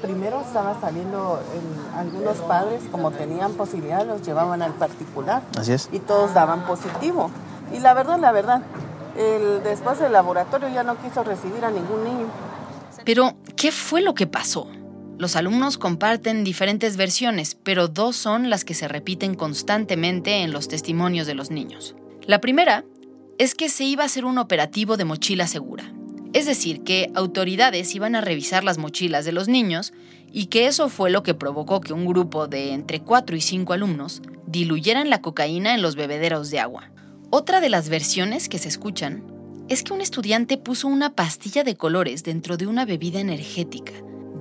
primero 0.00 0.40
estaba 0.40 0.80
saliendo 0.80 1.40
algunos 1.96 2.36
padres, 2.38 2.80
como 2.92 3.10
tenían 3.10 3.54
posibilidad, 3.54 4.06
los 4.06 4.22
llevaban 4.22 4.62
al 4.62 4.74
particular. 4.74 5.42
Así 5.58 5.72
es. 5.72 5.88
Y 5.92 5.98
todos 5.98 6.34
daban 6.34 6.64
positivo. 6.64 7.30
Y 7.74 7.80
la 7.80 7.92
verdad, 7.94 8.20
la 8.20 8.30
verdad, 8.30 8.62
el, 9.16 9.62
después 9.64 9.98
del 9.98 10.12
laboratorio 10.12 10.68
ya 10.68 10.84
no 10.84 10.96
quiso 11.02 11.24
recibir 11.24 11.64
a 11.64 11.70
ningún 11.70 12.04
niño. 12.04 12.26
Pero, 13.04 13.34
¿qué 13.56 13.72
fue 13.72 14.00
lo 14.00 14.14
que 14.14 14.28
pasó? 14.28 14.68
Los 15.22 15.36
alumnos 15.36 15.78
comparten 15.78 16.42
diferentes 16.42 16.96
versiones, 16.96 17.54
pero 17.54 17.86
dos 17.86 18.16
son 18.16 18.50
las 18.50 18.64
que 18.64 18.74
se 18.74 18.88
repiten 18.88 19.36
constantemente 19.36 20.42
en 20.42 20.50
los 20.50 20.66
testimonios 20.66 21.28
de 21.28 21.34
los 21.34 21.52
niños. 21.52 21.94
La 22.26 22.40
primera 22.40 22.84
es 23.38 23.54
que 23.54 23.68
se 23.68 23.84
iba 23.84 24.02
a 24.02 24.06
hacer 24.06 24.24
un 24.24 24.38
operativo 24.38 24.96
de 24.96 25.04
mochila 25.04 25.46
segura. 25.46 25.84
Es 26.32 26.46
decir, 26.46 26.82
que 26.82 27.12
autoridades 27.14 27.94
iban 27.94 28.16
a 28.16 28.20
revisar 28.20 28.64
las 28.64 28.78
mochilas 28.78 29.24
de 29.24 29.30
los 29.30 29.46
niños 29.46 29.92
y 30.32 30.46
que 30.46 30.66
eso 30.66 30.88
fue 30.88 31.08
lo 31.08 31.22
que 31.22 31.34
provocó 31.34 31.80
que 31.80 31.92
un 31.92 32.04
grupo 32.04 32.48
de 32.48 32.72
entre 32.72 32.98
4 32.98 33.36
y 33.36 33.40
5 33.40 33.74
alumnos 33.74 34.22
diluyeran 34.48 35.08
la 35.08 35.20
cocaína 35.20 35.72
en 35.72 35.82
los 35.82 35.94
bebederos 35.94 36.50
de 36.50 36.58
agua. 36.58 36.90
Otra 37.30 37.60
de 37.60 37.68
las 37.68 37.88
versiones 37.88 38.48
que 38.48 38.58
se 38.58 38.66
escuchan 38.66 39.22
es 39.68 39.84
que 39.84 39.92
un 39.92 40.00
estudiante 40.00 40.58
puso 40.58 40.88
una 40.88 41.14
pastilla 41.14 41.62
de 41.62 41.76
colores 41.76 42.24
dentro 42.24 42.56
de 42.56 42.66
una 42.66 42.84
bebida 42.84 43.20
energética 43.20 43.92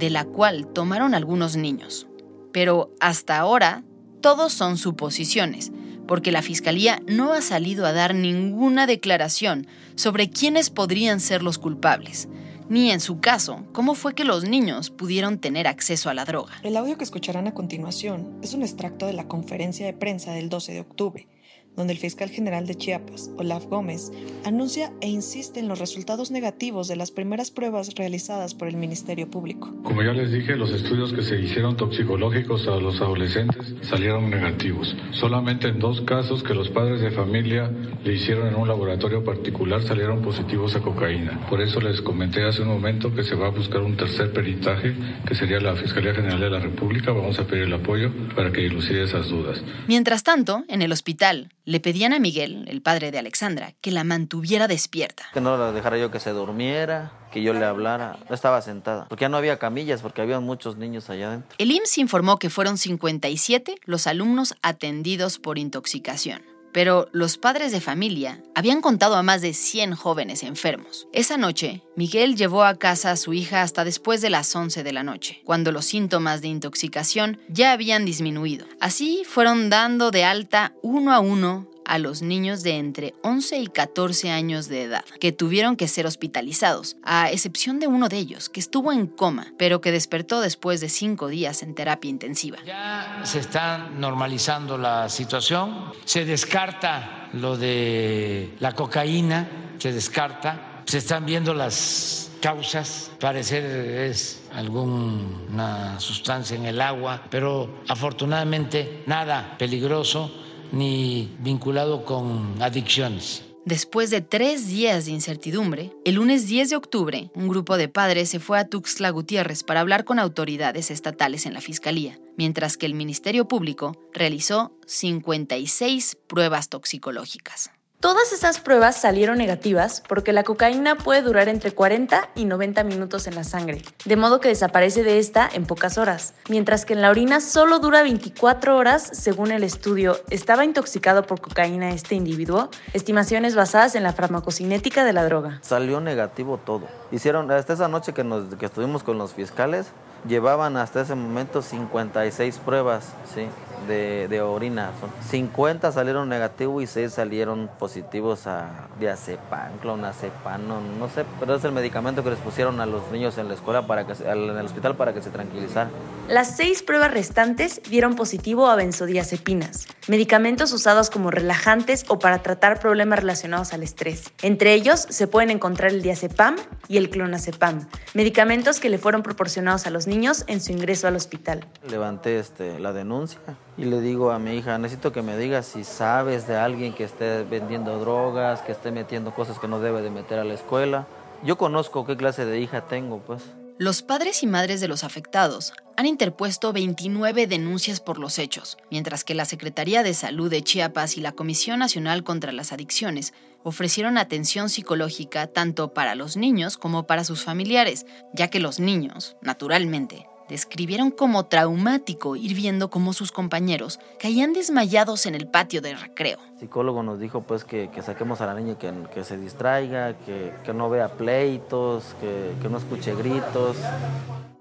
de 0.01 0.09
la 0.09 0.25
cual 0.25 0.65
tomaron 0.65 1.13
algunos 1.13 1.55
niños. 1.55 2.07
Pero 2.51 2.91
hasta 2.99 3.37
ahora, 3.37 3.83
todos 4.19 4.51
son 4.51 4.77
suposiciones, 4.77 5.71
porque 6.07 6.31
la 6.31 6.41
Fiscalía 6.41 6.99
no 7.05 7.33
ha 7.33 7.41
salido 7.41 7.85
a 7.85 7.93
dar 7.93 8.15
ninguna 8.15 8.87
declaración 8.87 9.67
sobre 9.93 10.31
quiénes 10.31 10.71
podrían 10.71 11.19
ser 11.19 11.43
los 11.43 11.59
culpables, 11.59 12.27
ni 12.67 12.89
en 12.89 12.99
su 12.99 13.19
caso, 13.19 13.63
cómo 13.73 13.93
fue 13.93 14.15
que 14.15 14.25
los 14.25 14.43
niños 14.43 14.89
pudieron 14.89 15.37
tener 15.37 15.67
acceso 15.67 16.09
a 16.09 16.15
la 16.15 16.25
droga. 16.25 16.53
El 16.63 16.77
audio 16.77 16.97
que 16.97 17.03
escucharán 17.03 17.47
a 17.47 17.53
continuación 17.53 18.39
es 18.41 18.55
un 18.55 18.63
extracto 18.63 19.05
de 19.05 19.13
la 19.13 19.27
conferencia 19.27 19.85
de 19.85 19.93
prensa 19.93 20.31
del 20.33 20.49
12 20.49 20.73
de 20.73 20.79
octubre 20.79 21.27
donde 21.75 21.93
el 21.93 21.99
fiscal 21.99 22.29
general 22.29 22.67
de 22.67 22.75
Chiapas, 22.75 23.31
Olaf 23.37 23.65
Gómez, 23.65 24.11
anuncia 24.45 24.91
e 25.01 25.07
insiste 25.07 25.59
en 25.59 25.67
los 25.67 25.79
resultados 25.79 26.31
negativos 26.31 26.87
de 26.87 26.95
las 26.95 27.11
primeras 27.11 27.51
pruebas 27.51 27.95
realizadas 27.95 28.53
por 28.53 28.67
el 28.67 28.77
Ministerio 28.77 29.29
Público. 29.29 29.73
Como 29.83 30.03
ya 30.03 30.13
les 30.13 30.31
dije, 30.31 30.55
los 30.55 30.71
estudios 30.71 31.13
que 31.13 31.23
se 31.23 31.39
hicieron 31.39 31.77
toxicológicos 31.77 32.67
a 32.67 32.75
los 32.77 33.01
adolescentes 33.01 33.75
salieron 33.81 34.29
negativos. 34.29 34.95
Solamente 35.11 35.67
en 35.67 35.79
dos 35.79 36.01
casos 36.01 36.43
que 36.43 36.53
los 36.53 36.69
padres 36.69 37.01
de 37.01 37.11
familia 37.11 37.71
le 38.03 38.13
hicieron 38.13 38.47
en 38.47 38.55
un 38.55 38.67
laboratorio 38.67 39.23
particular 39.23 39.81
salieron 39.81 40.21
positivos 40.21 40.75
a 40.75 40.81
cocaína. 40.81 41.45
Por 41.49 41.61
eso 41.61 41.79
les 41.79 42.01
comenté 42.01 42.43
hace 42.45 42.61
un 42.61 42.69
momento 42.69 43.13
que 43.13 43.23
se 43.23 43.35
va 43.35 43.47
a 43.47 43.49
buscar 43.51 43.81
un 43.81 43.95
tercer 43.95 44.31
peritaje, 44.33 44.95
que 45.25 45.35
sería 45.35 45.59
la 45.59 45.75
Fiscalía 45.75 46.13
General 46.13 46.39
de 46.39 46.49
la 46.49 46.59
República. 46.59 47.11
Vamos 47.11 47.39
a 47.39 47.45
pedir 47.45 47.63
el 47.63 47.73
apoyo 47.73 48.11
para 48.35 48.51
que 48.51 48.61
dilucide 48.61 49.03
esas 49.03 49.29
dudas. 49.29 49.63
Mientras 49.87 50.23
tanto, 50.23 50.63
en 50.67 50.81
el 50.81 50.91
hospital, 50.91 51.49
le 51.65 51.79
pedían 51.79 52.13
a 52.13 52.19
Miguel, 52.19 52.65
el 52.67 52.81
padre 52.81 53.11
de 53.11 53.19
Alexandra, 53.19 53.73
que 53.81 53.91
la 53.91 54.03
mantuviera 54.03 54.67
despierta. 54.67 55.23
Que 55.33 55.41
no 55.41 55.57
la 55.57 55.71
dejara 55.71 55.97
yo 55.97 56.11
que 56.11 56.19
se 56.19 56.31
durmiera, 56.31 57.11
que 57.31 57.41
yo 57.41 57.53
le 57.53 57.65
hablara. 57.65 58.17
Estaba 58.29 58.61
sentada, 58.61 59.05
porque 59.07 59.23
ya 59.23 59.29
no 59.29 59.37
había 59.37 59.57
camillas, 59.59 60.01
porque 60.01 60.21
había 60.21 60.39
muchos 60.39 60.77
niños 60.77 61.09
allá 61.09 61.29
adentro. 61.29 61.55
El 61.57 61.71
IMSS 61.71 61.99
informó 61.99 62.37
que 62.37 62.49
fueron 62.49 62.77
57 62.77 63.75
los 63.85 64.07
alumnos 64.07 64.55
atendidos 64.61 65.39
por 65.39 65.57
intoxicación. 65.57 66.50
Pero 66.71 67.07
los 67.11 67.37
padres 67.37 67.71
de 67.71 67.81
familia 67.81 68.43
habían 68.55 68.81
contado 68.81 69.15
a 69.15 69.23
más 69.23 69.41
de 69.41 69.53
100 69.53 69.95
jóvenes 69.95 70.43
enfermos. 70.43 71.07
Esa 71.13 71.37
noche, 71.37 71.81
Miguel 71.95 72.35
llevó 72.35 72.63
a 72.63 72.77
casa 72.77 73.11
a 73.11 73.17
su 73.17 73.33
hija 73.33 73.61
hasta 73.61 73.83
después 73.83 74.21
de 74.21 74.29
las 74.29 74.55
11 74.55 74.83
de 74.83 74.93
la 74.93 75.03
noche, 75.03 75.41
cuando 75.45 75.71
los 75.71 75.85
síntomas 75.85 76.41
de 76.41 76.49
intoxicación 76.49 77.39
ya 77.47 77.71
habían 77.71 78.05
disminuido. 78.05 78.65
Así 78.79 79.23
fueron 79.25 79.69
dando 79.69 80.11
de 80.11 80.23
alta 80.23 80.73
uno 80.81 81.13
a 81.13 81.19
uno 81.19 81.70
a 81.85 81.97
los 81.97 82.21
niños 82.21 82.63
de 82.63 82.77
entre 82.77 83.13
11 83.23 83.59
y 83.59 83.67
14 83.67 84.31
años 84.31 84.67
de 84.67 84.83
edad, 84.83 85.05
que 85.19 85.31
tuvieron 85.31 85.75
que 85.75 85.87
ser 85.87 86.05
hospitalizados, 86.05 86.97
a 87.03 87.31
excepción 87.31 87.79
de 87.79 87.87
uno 87.87 88.09
de 88.09 88.17
ellos, 88.17 88.49
que 88.49 88.59
estuvo 88.59 88.91
en 88.91 89.07
coma, 89.07 89.53
pero 89.57 89.81
que 89.81 89.91
despertó 89.91 90.41
después 90.41 90.81
de 90.81 90.89
cinco 90.89 91.27
días 91.27 91.63
en 91.63 91.75
terapia 91.75 92.09
intensiva. 92.09 92.57
Ya 92.65 93.21
se 93.23 93.39
está 93.39 93.89
normalizando 93.89 94.77
la 94.77 95.09
situación, 95.09 95.91
se 96.05 96.25
descarta 96.25 97.29
lo 97.33 97.57
de 97.57 98.55
la 98.59 98.73
cocaína, 98.73 99.75
se 99.77 99.91
descarta, 99.91 100.83
se 100.85 100.99
están 100.99 101.25
viendo 101.25 101.53
las 101.53 102.31
causas, 102.41 103.11
parecer 103.19 103.63
es 103.63 104.43
alguna 104.51 105.99
sustancia 105.99 106.57
en 106.57 106.65
el 106.65 106.81
agua, 106.81 107.23
pero 107.29 107.81
afortunadamente 107.87 109.03
nada 109.05 109.55
peligroso 109.57 110.31
ni 110.71 111.35
vinculado 111.39 112.05
con 112.05 112.61
adicciones. 112.61 113.43
Después 113.63 114.09
de 114.09 114.21
tres 114.21 114.67
días 114.67 115.05
de 115.05 115.11
incertidumbre, 115.11 115.91
el 116.03 116.15
lunes 116.15 116.47
10 116.47 116.71
de 116.71 116.75
octubre, 116.75 117.29
un 117.35 117.47
grupo 117.47 117.77
de 117.77 117.87
padres 117.87 118.29
se 118.29 118.39
fue 118.39 118.57
a 118.57 118.65
Tuxtla 118.65 119.11
Gutiérrez 119.11 119.63
para 119.63 119.81
hablar 119.81 120.03
con 120.03 120.17
autoridades 120.17 120.89
estatales 120.89 121.45
en 121.45 121.53
la 121.53 121.61
Fiscalía, 121.61 122.19
mientras 122.37 122.75
que 122.75 122.87
el 122.87 122.95
Ministerio 122.95 123.47
Público 123.47 123.95
realizó 124.13 124.75
56 124.87 126.17
pruebas 126.27 126.69
toxicológicas. 126.69 127.69
Todas 128.01 128.33
esas 128.33 128.59
pruebas 128.59 128.95
salieron 128.99 129.37
negativas 129.37 130.01
porque 130.07 130.33
la 130.33 130.43
cocaína 130.43 130.95
puede 130.95 131.21
durar 131.21 131.47
entre 131.49 131.71
40 131.71 132.29
y 132.33 132.45
90 132.45 132.83
minutos 132.83 133.27
en 133.27 133.35
la 133.35 133.43
sangre, 133.43 133.83
de 134.05 134.15
modo 134.15 134.39
que 134.39 134.49
desaparece 134.49 135.03
de 135.03 135.19
esta 135.19 135.47
en 135.53 135.67
pocas 135.67 135.99
horas, 135.99 136.33
mientras 136.49 136.83
que 136.83 136.93
en 136.93 137.03
la 137.03 137.11
orina 137.11 137.39
solo 137.41 137.77
dura 137.77 138.01
24 138.01 138.75
horas 138.75 139.07
según 139.13 139.51
el 139.51 139.63
estudio 139.63 140.19
¿Estaba 140.31 140.65
intoxicado 140.65 141.27
por 141.27 141.41
cocaína 141.41 141.91
este 141.91 142.15
individuo? 142.15 142.71
Estimaciones 142.93 143.53
basadas 143.53 143.93
en 143.93 144.01
la 144.01 144.13
farmacocinética 144.13 145.05
de 145.05 145.13
la 145.13 145.23
droga. 145.23 145.59
Salió 145.61 146.01
negativo 146.01 146.57
todo. 146.57 146.87
Hicieron, 147.11 147.51
hasta 147.51 147.73
esa 147.73 147.87
noche 147.87 148.13
que, 148.13 148.23
nos, 148.23 148.55
que 148.55 148.65
estuvimos 148.65 149.03
con 149.03 149.19
los 149.19 149.33
fiscales, 149.33 149.87
llevaban 150.27 150.75
hasta 150.75 151.01
ese 151.01 151.13
momento 151.13 151.61
56 151.61 152.57
pruebas, 152.65 153.09
¿sí? 153.35 153.47
De, 153.87 154.27
de 154.27 154.41
orina. 154.41 154.91
50 155.29 155.91
salieron 155.91 156.29
negativos 156.29 156.83
y 156.83 156.87
6 156.87 157.11
salieron 157.11 157.69
positivos 157.79 158.47
a 158.47 158.87
diazepam, 158.99 159.77
clonazepam, 159.81 160.67
no, 160.67 160.81
no 160.81 161.09
sé, 161.09 161.25
pero 161.39 161.55
es 161.55 161.63
el 161.63 161.71
medicamento 161.71 162.23
que 162.23 162.31
les 162.31 162.39
pusieron 162.39 162.79
a 162.81 162.85
los 162.85 163.11
niños 163.11 163.37
en 163.37 163.47
la 163.47 163.55
escuela, 163.55 163.87
para 163.87 164.05
que, 164.05 164.13
en 164.23 164.57
el 164.57 164.65
hospital 164.65 164.95
para 164.95 165.13
que 165.13 165.21
se 165.21 165.29
tranquilizaran. 165.29 165.91
Las 166.27 166.55
seis 166.55 166.83
pruebas 166.83 167.11
restantes 167.11 167.81
dieron 167.89 168.15
positivo 168.15 168.67
a 168.69 168.75
benzodiazepinas, 168.75 169.87
medicamentos 170.07 170.71
usados 170.71 171.09
como 171.09 171.31
relajantes 171.31 172.05
o 172.07 172.19
para 172.19 172.41
tratar 172.41 172.79
problemas 172.79 173.19
relacionados 173.19 173.73
al 173.73 173.83
estrés. 173.83 174.31
Entre 174.41 174.73
ellos 174.73 175.07
se 175.09 175.27
pueden 175.27 175.51
encontrar 175.51 175.91
el 175.91 176.01
diazepam 176.01 176.55
y 176.87 176.97
el 176.97 177.09
clonazepam, 177.09 177.87
medicamentos 178.13 178.79
que 178.79 178.89
le 178.89 178.97
fueron 178.97 179.23
proporcionados 179.23 179.87
a 179.87 179.89
los 179.89 180.07
niños 180.07 180.43
en 180.47 180.61
su 180.61 180.71
ingreso 180.71 181.07
al 181.07 181.15
hospital. 181.15 181.65
Levanté 181.89 182.39
este, 182.39 182.79
la 182.79 182.93
denuncia 182.93 183.39
y 183.81 183.85
le 183.85 183.99
digo 183.99 184.29
a 184.29 184.37
mi 184.37 184.53
hija, 184.53 184.77
necesito 184.77 185.11
que 185.11 185.23
me 185.23 185.35
digas 185.35 185.65
si 185.65 185.83
sabes 185.83 186.45
de 186.45 186.55
alguien 186.55 186.93
que 186.93 187.03
esté 187.03 187.43
vendiendo 187.43 187.97
drogas, 187.97 188.61
que 188.61 188.73
esté 188.73 188.91
metiendo 188.91 189.33
cosas 189.33 189.57
que 189.57 189.67
no 189.67 189.79
debe 189.79 190.03
de 190.03 190.11
meter 190.11 190.37
a 190.37 190.43
la 190.43 190.53
escuela. 190.53 191.07
Yo 191.43 191.57
conozco 191.57 192.05
qué 192.05 192.15
clase 192.15 192.45
de 192.45 192.59
hija 192.59 192.81
tengo, 192.81 193.17
pues. 193.25 193.41
Los 193.79 194.03
padres 194.03 194.43
y 194.43 194.47
madres 194.47 194.81
de 194.81 194.87
los 194.87 195.03
afectados 195.03 195.73
han 195.97 196.05
interpuesto 196.05 196.71
29 196.71 197.47
denuncias 197.47 197.99
por 198.01 198.19
los 198.19 198.37
hechos, 198.37 198.77
mientras 198.91 199.23
que 199.23 199.33
la 199.33 199.45
Secretaría 199.45 200.03
de 200.03 200.13
Salud 200.13 200.51
de 200.51 200.61
Chiapas 200.61 201.17
y 201.17 201.21
la 201.21 201.31
Comisión 201.31 201.79
Nacional 201.79 202.23
contra 202.23 202.51
las 202.51 202.73
Adicciones 202.73 203.33
ofrecieron 203.63 204.19
atención 204.19 204.69
psicológica 204.69 205.47
tanto 205.47 205.95
para 205.95 206.13
los 206.13 206.37
niños 206.37 206.77
como 206.77 207.07
para 207.07 207.23
sus 207.23 207.43
familiares, 207.43 208.05
ya 208.31 208.49
que 208.49 208.59
los 208.59 208.79
niños, 208.79 209.37
naturalmente, 209.41 210.27
describieron 210.51 211.11
como 211.11 211.45
traumático 211.45 212.35
ir 212.35 212.53
viendo 212.55 212.89
cómo 212.89 213.13
sus 213.13 213.31
compañeros 213.31 213.99
caían 214.19 214.51
desmayados 214.51 215.25
en 215.25 215.33
el 215.33 215.47
patio 215.47 215.81
de 215.81 215.95
recreo. 215.95 216.39
El 216.55 216.59
psicólogo 216.59 217.03
nos 217.03 217.19
dijo 217.19 217.41
pues 217.41 217.63
que, 217.63 217.89
saquemos 218.03 218.41
a 218.41 218.45
la 218.47 218.53
niña 218.53 218.77
que, 218.77 218.91
que 219.13 219.23
se 219.23 219.37
distraiga, 219.37 220.13
que, 220.13 220.73
no 220.73 220.89
vea 220.89 221.07
pleitos, 221.09 222.15
que, 222.19 222.53
que 222.61 222.67
no 222.67 222.77
escuche 222.77 223.15
gritos. 223.15 223.77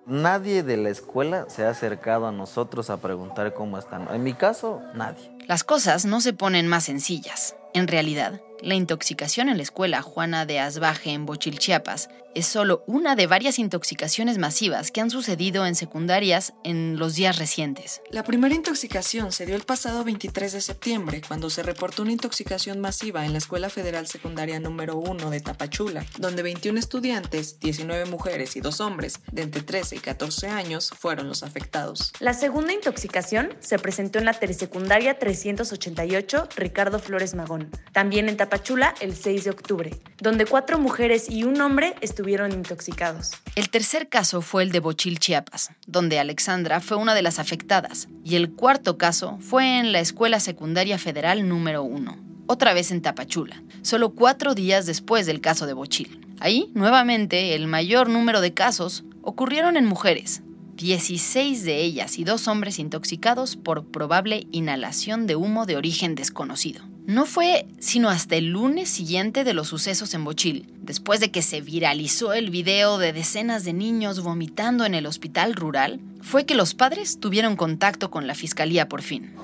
Nadie 0.07 0.63
de 0.63 0.77
la 0.77 0.91
escuela 0.91 1.47
se 1.49 1.65
ha 1.65 1.71
acercado 1.71 2.27
a 2.27 2.33
nosotros 2.33 2.89
a 2.89 2.99
preguntar 2.99 3.53
cómo 3.53 3.77
están. 3.77 4.07
En 4.15 4.23
mi 4.23 4.35
caso, 4.35 4.81
nadie. 4.95 5.37
Las 5.47 5.65
cosas 5.65 6.05
no 6.05 6.21
se 6.21 6.33
ponen 6.33 6.69
más 6.69 6.85
sencillas. 6.85 7.57
En 7.75 7.89
realidad, 7.89 8.41
la 8.63 8.75
intoxicación 8.75 9.49
en 9.49 9.57
la 9.57 9.63
escuela 9.63 10.03
Juana 10.03 10.47
de 10.47 10.61
Asbaje 10.61 11.11
en 11.11 11.27
Bochil, 11.27 11.59
Chiapas, 11.59 12.09
es 12.35 12.47
solo 12.47 12.85
una 12.87 13.17
de 13.17 13.27
varias 13.27 13.59
intoxicaciones 13.59 14.39
masivas 14.39 14.93
que 14.93 15.01
han 15.01 15.11
sucedido 15.11 15.67
en 15.67 15.75
secundarias 15.75 16.53
en 16.63 16.97
los 16.97 17.17
días 17.17 17.39
recientes. 17.39 18.03
La 18.11 18.23
primera 18.23 18.55
intoxicación 18.55 19.33
se 19.33 19.47
dio 19.47 19.57
el 19.57 19.63
pasado 19.63 20.05
23 20.05 20.53
de 20.53 20.61
septiembre, 20.61 21.23
cuando 21.27 21.51
se 21.51 21.65
reportó 21.65 22.03
una 22.03 22.13
intoxicación 22.13 22.79
masiva 22.79 23.25
en 23.27 23.33
la 23.33 23.39
Escuela 23.39 23.69
Federal 23.69 24.07
Secundaria 24.07 24.61
número 24.61 24.97
1 24.97 25.29
de 25.31 25.41
Tapachula, 25.41 26.07
donde 26.19 26.43
21 26.43 26.79
estudiantes, 26.79 27.59
19 27.59 28.05
mujeres 28.07 28.55
y 28.55 28.61
2 28.61 28.81
hombres 28.81 29.21
de 29.33 29.43
entre 29.43 29.63
13 29.63 29.97
y 29.97 29.99
14 29.99 30.49
años 30.49 30.93
fueron 30.97 31.27
los 31.27 31.43
afectados. 31.43 32.13
La 32.21 32.35
segunda 32.35 32.73
intoxicación 32.73 33.55
se 33.59 33.79
presentó 33.79 34.21
en 34.21 34.27
la 34.27 34.35
Telesecundaria 34.35 35.19
388 35.19 36.49
Ricardo 36.57 37.01
Flores 37.01 37.35
Magón, 37.35 37.71
también 37.93 38.29
en 38.29 38.37
Tapachula 38.37 38.50
Tapachula 38.51 38.97
el 39.01 39.15
6 39.15 39.45
de 39.45 39.51
octubre, 39.51 39.97
donde 40.19 40.45
cuatro 40.45 40.81
mujeres 40.81 41.31
y 41.31 41.45
un 41.45 41.61
hombre 41.61 41.95
estuvieron 42.01 42.51
intoxicados. 42.51 43.31
El 43.55 43.71
tercer 43.71 44.09
caso 44.09 44.43
fue 44.43 44.65
el 44.65 44.73
de 44.73 44.81
Bochil, 44.81 45.21
Chiapas, 45.21 45.71
donde 45.87 46.19
Alexandra 46.19 46.81
fue 46.81 46.97
una 46.97 47.15
de 47.15 47.23
las 47.23 47.39
afectadas, 47.39 48.09
y 48.25 48.35
el 48.35 48.51
cuarto 48.51 48.99
caso 48.99 49.39
fue 49.41 49.79
en 49.79 49.93
la 49.93 50.01
Escuela 50.01 50.41
Secundaria 50.41 50.99
Federal 50.99 51.49
número 51.49 51.85
1, 51.85 52.19
otra 52.49 52.75
vez 52.75 52.91
en 52.91 53.03
Tapachula, 53.03 53.63
solo 53.83 54.17
cuatro 54.17 54.57
días 54.57 54.85
después 54.85 55.27
del 55.27 55.41
caso 55.41 55.69
de 55.69 55.75
Bochil. 55.75 56.21
Ahí, 56.41 56.73
nuevamente, 56.75 57.55
el 57.55 57.69
mayor 57.69 58.09
número 58.09 58.41
de 58.41 58.53
casos 58.53 59.05
ocurrieron 59.23 59.77
en 59.77 59.87
mujeres, 59.87 60.43
16 60.75 61.63
de 61.63 61.83
ellas 61.83 62.19
y 62.19 62.25
dos 62.25 62.49
hombres 62.49 62.81
intoxicados 62.81 63.55
por 63.55 63.85
probable 63.85 64.49
inhalación 64.51 65.29
de 65.29 65.37
humo 65.37 65.67
de 65.67 65.77
origen 65.77 66.17
desconocido. 66.17 66.83
No 67.11 67.27
fue 67.27 67.67
sino 67.81 68.09
hasta 68.09 68.37
el 68.37 68.51
lunes 68.51 68.89
siguiente 68.89 69.43
de 69.43 69.53
los 69.53 69.67
sucesos 69.67 70.15
en 70.15 70.23
Bochil, 70.23 70.73
después 70.81 71.19
de 71.19 71.33
que 71.33 71.43
se 71.43 71.61
viralizó 71.61 72.35
el 72.35 72.51
video 72.51 72.99
de 72.99 73.13
decenas 73.13 73.65
de 73.65 73.73
niños 73.73 74.23
vomitando 74.23 74.85
en 74.85 74.95
el 74.95 75.07
hospital 75.07 75.57
rural, 75.57 75.99
fue 76.23 76.47
que 76.47 76.55
los 76.55 76.75
padres 76.75 77.19
tuvieron 77.19 77.57
contacto 77.57 78.13
con 78.13 78.29
la 78.29 78.37
fiscalía 78.37 78.89
por 78.89 79.03
fin. 79.03 79.35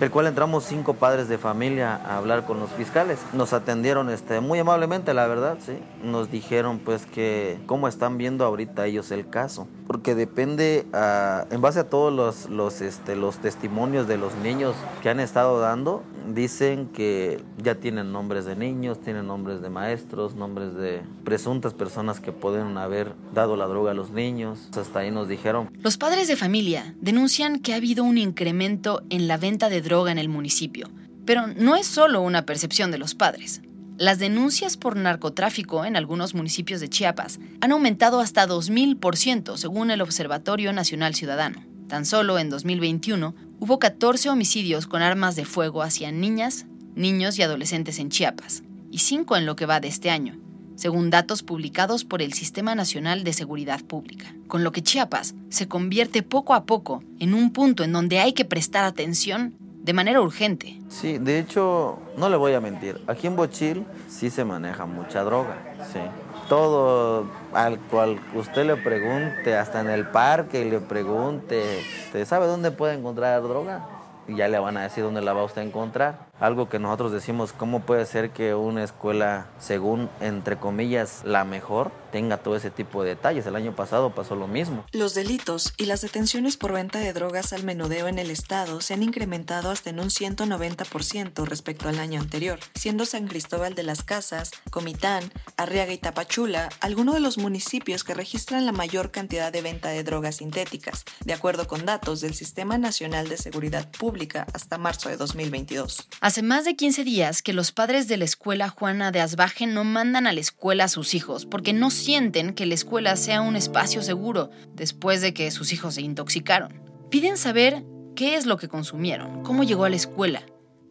El 0.00 0.10
cual 0.10 0.26
entramos 0.26 0.64
cinco 0.64 0.94
padres 0.94 1.28
de 1.28 1.38
familia 1.38 1.96
a 1.96 2.18
hablar 2.18 2.44
con 2.44 2.60
los 2.60 2.70
fiscales. 2.70 3.18
Nos 3.32 3.52
atendieron 3.52 4.10
este, 4.10 4.40
muy 4.40 4.58
amablemente, 4.58 5.14
la 5.14 5.26
verdad, 5.26 5.58
sí. 5.64 5.78
Nos 6.02 6.30
dijeron 6.30 6.78
pues 6.78 7.06
que 7.06 7.58
cómo 7.66 7.88
están 7.88 8.18
viendo 8.18 8.44
ahorita 8.44 8.86
ellos 8.86 9.10
el 9.10 9.28
caso, 9.28 9.66
porque 9.86 10.14
depende, 10.14 10.86
ah, 10.92 11.46
en 11.50 11.60
base 11.60 11.80
a 11.80 11.88
todos 11.88 12.12
los, 12.12 12.50
los, 12.50 12.80
este, 12.80 13.16
los 13.16 13.38
testimonios 13.38 14.06
de 14.06 14.18
los 14.18 14.34
niños 14.36 14.74
que 15.02 15.08
han 15.08 15.20
estado 15.20 15.60
dando, 15.60 16.02
dicen 16.34 16.88
que 16.88 17.40
ya 17.62 17.76
tienen 17.76 18.12
nombres 18.12 18.44
de 18.44 18.56
niños, 18.56 19.00
tienen 19.00 19.26
nombres 19.26 19.62
de 19.62 19.70
maestros, 19.70 20.34
nombres 20.34 20.74
de 20.74 21.02
presuntas 21.24 21.74
personas 21.74 22.20
que 22.20 22.32
pueden 22.32 22.76
haber 22.78 23.14
dado 23.32 23.56
la 23.56 23.66
droga 23.66 23.92
a 23.92 23.94
los 23.94 24.10
niños. 24.10 24.68
Hasta 24.76 25.00
ahí 25.00 25.10
nos 25.10 25.28
dijeron. 25.28 25.70
Los 25.80 25.96
padres 25.96 26.28
de 26.28 26.36
familia 26.36 26.94
denuncian 27.00 27.60
que 27.60 27.72
ha 27.72 27.76
habido 27.76 28.04
un 28.04 28.18
incremento 28.18 29.02
en 29.10 29.28
la 29.28 29.36
venta 29.36 29.68
de 29.68 29.80
droga 29.86 30.12
en 30.12 30.18
el 30.18 30.28
municipio, 30.28 30.90
pero 31.24 31.46
no 31.46 31.76
es 31.76 31.86
solo 31.86 32.20
una 32.20 32.44
percepción 32.44 32.90
de 32.90 32.98
los 32.98 33.14
padres. 33.14 33.62
Las 33.98 34.18
denuncias 34.18 34.76
por 34.76 34.96
narcotráfico 34.96 35.86
en 35.86 35.96
algunos 35.96 36.34
municipios 36.34 36.80
de 36.80 36.90
Chiapas 36.90 37.38
han 37.62 37.72
aumentado 37.72 38.20
hasta 38.20 38.46
2.000% 38.46 39.56
según 39.56 39.90
el 39.90 40.02
Observatorio 40.02 40.74
Nacional 40.74 41.14
Ciudadano. 41.14 41.64
Tan 41.88 42.04
solo 42.04 42.38
en 42.38 42.50
2021 42.50 43.34
hubo 43.60 43.78
14 43.78 44.28
homicidios 44.28 44.86
con 44.86 45.00
armas 45.00 45.36
de 45.36 45.46
fuego 45.46 45.82
hacia 45.82 46.12
niñas, 46.12 46.66
niños 46.94 47.38
y 47.38 47.42
adolescentes 47.42 47.98
en 47.98 48.10
Chiapas, 48.10 48.64
y 48.90 48.98
5 48.98 49.36
en 49.36 49.46
lo 49.46 49.56
que 49.56 49.66
va 49.66 49.80
de 49.80 49.88
este 49.88 50.10
año. 50.10 50.38
según 50.76 51.08
datos 51.08 51.42
publicados 51.42 52.04
por 52.04 52.20
el 52.20 52.34
Sistema 52.34 52.74
Nacional 52.74 53.24
de 53.24 53.32
Seguridad 53.32 53.80
Pública, 53.82 54.34
con 54.46 54.62
lo 54.62 54.72
que 54.72 54.82
Chiapas 54.82 55.34
se 55.48 55.68
convierte 55.68 56.22
poco 56.22 56.52
a 56.52 56.66
poco 56.66 57.02
en 57.18 57.32
un 57.32 57.50
punto 57.50 57.82
en 57.82 57.92
donde 57.92 58.20
hay 58.20 58.34
que 58.34 58.44
prestar 58.44 58.84
atención 58.84 59.54
de 59.86 59.92
manera 59.92 60.20
urgente. 60.20 60.80
Sí, 60.88 61.18
de 61.18 61.38
hecho, 61.38 62.00
no 62.16 62.28
le 62.28 62.36
voy 62.36 62.54
a 62.54 62.60
mentir, 62.60 63.00
aquí 63.06 63.28
en 63.28 63.36
Bochil 63.36 63.86
sí 64.08 64.30
se 64.30 64.44
maneja 64.44 64.84
mucha 64.84 65.22
droga, 65.22 65.58
sí. 65.92 66.00
Todo 66.48 67.26
al 67.52 67.78
cual 67.78 68.18
usted 68.34 68.66
le 68.66 68.76
pregunte, 68.76 69.56
hasta 69.56 69.80
en 69.80 69.88
el 69.90 70.08
parque 70.08 70.64
le 70.64 70.80
pregunte, 70.80 71.62
¿usted 72.06 72.26
sabe 72.26 72.46
dónde 72.46 72.72
puede 72.72 72.94
encontrar 72.94 73.40
droga? 73.42 73.86
Y 74.26 74.34
ya 74.34 74.48
le 74.48 74.58
van 74.58 74.76
a 74.76 74.82
decir 74.82 75.04
dónde 75.04 75.22
la 75.22 75.32
va 75.32 75.44
usted 75.44 75.62
a 75.62 75.64
encontrar. 75.64 76.25
Algo 76.38 76.68
que 76.68 76.78
nosotros 76.78 77.12
decimos, 77.12 77.54
¿cómo 77.54 77.80
puede 77.80 78.04
ser 78.04 78.30
que 78.30 78.54
una 78.54 78.84
escuela, 78.84 79.46
según, 79.58 80.10
entre 80.20 80.58
comillas, 80.58 81.22
la 81.24 81.44
mejor, 81.44 81.92
tenga 82.12 82.36
todo 82.36 82.56
ese 82.56 82.70
tipo 82.70 83.02
de 83.02 83.10
detalles? 83.10 83.46
El 83.46 83.56
año 83.56 83.74
pasado 83.74 84.14
pasó 84.14 84.36
lo 84.36 84.46
mismo. 84.46 84.84
Los 84.92 85.14
delitos 85.14 85.72
y 85.78 85.86
las 85.86 86.02
detenciones 86.02 86.58
por 86.58 86.72
venta 86.72 86.98
de 86.98 87.14
drogas 87.14 87.54
al 87.54 87.64
menudeo 87.64 88.06
en 88.08 88.18
el 88.18 88.30
estado 88.30 88.82
se 88.82 88.92
han 88.92 89.02
incrementado 89.02 89.70
hasta 89.70 89.88
en 89.88 89.98
un 89.98 90.08
190% 90.08 91.46
respecto 91.46 91.88
al 91.88 91.98
año 91.98 92.20
anterior, 92.20 92.58
siendo 92.74 93.06
San 93.06 93.28
Cristóbal 93.28 93.74
de 93.74 93.82
las 93.84 94.02
Casas, 94.02 94.50
Comitán, 94.70 95.32
Arriaga 95.56 95.92
y 95.92 95.98
Tapachula 95.98 96.68
algunos 96.80 97.14
de 97.14 97.20
los 97.20 97.38
municipios 97.38 98.04
que 98.04 98.14
registran 98.14 98.66
la 98.66 98.72
mayor 98.72 99.10
cantidad 99.10 99.50
de 99.50 99.62
venta 99.62 99.88
de 99.88 100.04
drogas 100.04 100.36
sintéticas, 100.36 101.04
de 101.24 101.32
acuerdo 101.32 101.66
con 101.66 101.86
datos 101.86 102.20
del 102.20 102.34
Sistema 102.34 102.76
Nacional 102.76 103.28
de 103.28 103.38
Seguridad 103.38 103.90
Pública 103.90 104.46
hasta 104.52 104.76
marzo 104.76 105.08
de 105.08 105.16
2022. 105.16 106.08
Hace 106.26 106.42
más 106.42 106.64
de 106.64 106.74
15 106.74 107.04
días 107.04 107.40
que 107.40 107.52
los 107.52 107.70
padres 107.70 108.08
de 108.08 108.16
la 108.16 108.24
escuela 108.24 108.68
Juana 108.68 109.12
de 109.12 109.20
Asbaje 109.20 109.68
no 109.68 109.84
mandan 109.84 110.26
a 110.26 110.32
la 110.32 110.40
escuela 110.40 110.82
a 110.82 110.88
sus 110.88 111.14
hijos 111.14 111.46
porque 111.46 111.72
no 111.72 111.88
sienten 111.88 112.52
que 112.52 112.66
la 112.66 112.74
escuela 112.74 113.14
sea 113.14 113.42
un 113.42 113.54
espacio 113.54 114.02
seguro 114.02 114.50
después 114.74 115.20
de 115.20 115.32
que 115.32 115.52
sus 115.52 115.72
hijos 115.72 115.94
se 115.94 116.02
intoxicaron. 116.02 116.82
Piden 117.10 117.36
saber 117.36 117.84
qué 118.16 118.34
es 118.34 118.44
lo 118.44 118.56
que 118.56 118.66
consumieron, 118.66 119.44
cómo 119.44 119.62
llegó 119.62 119.84
a 119.84 119.88
la 119.88 119.94
escuela, 119.94 120.42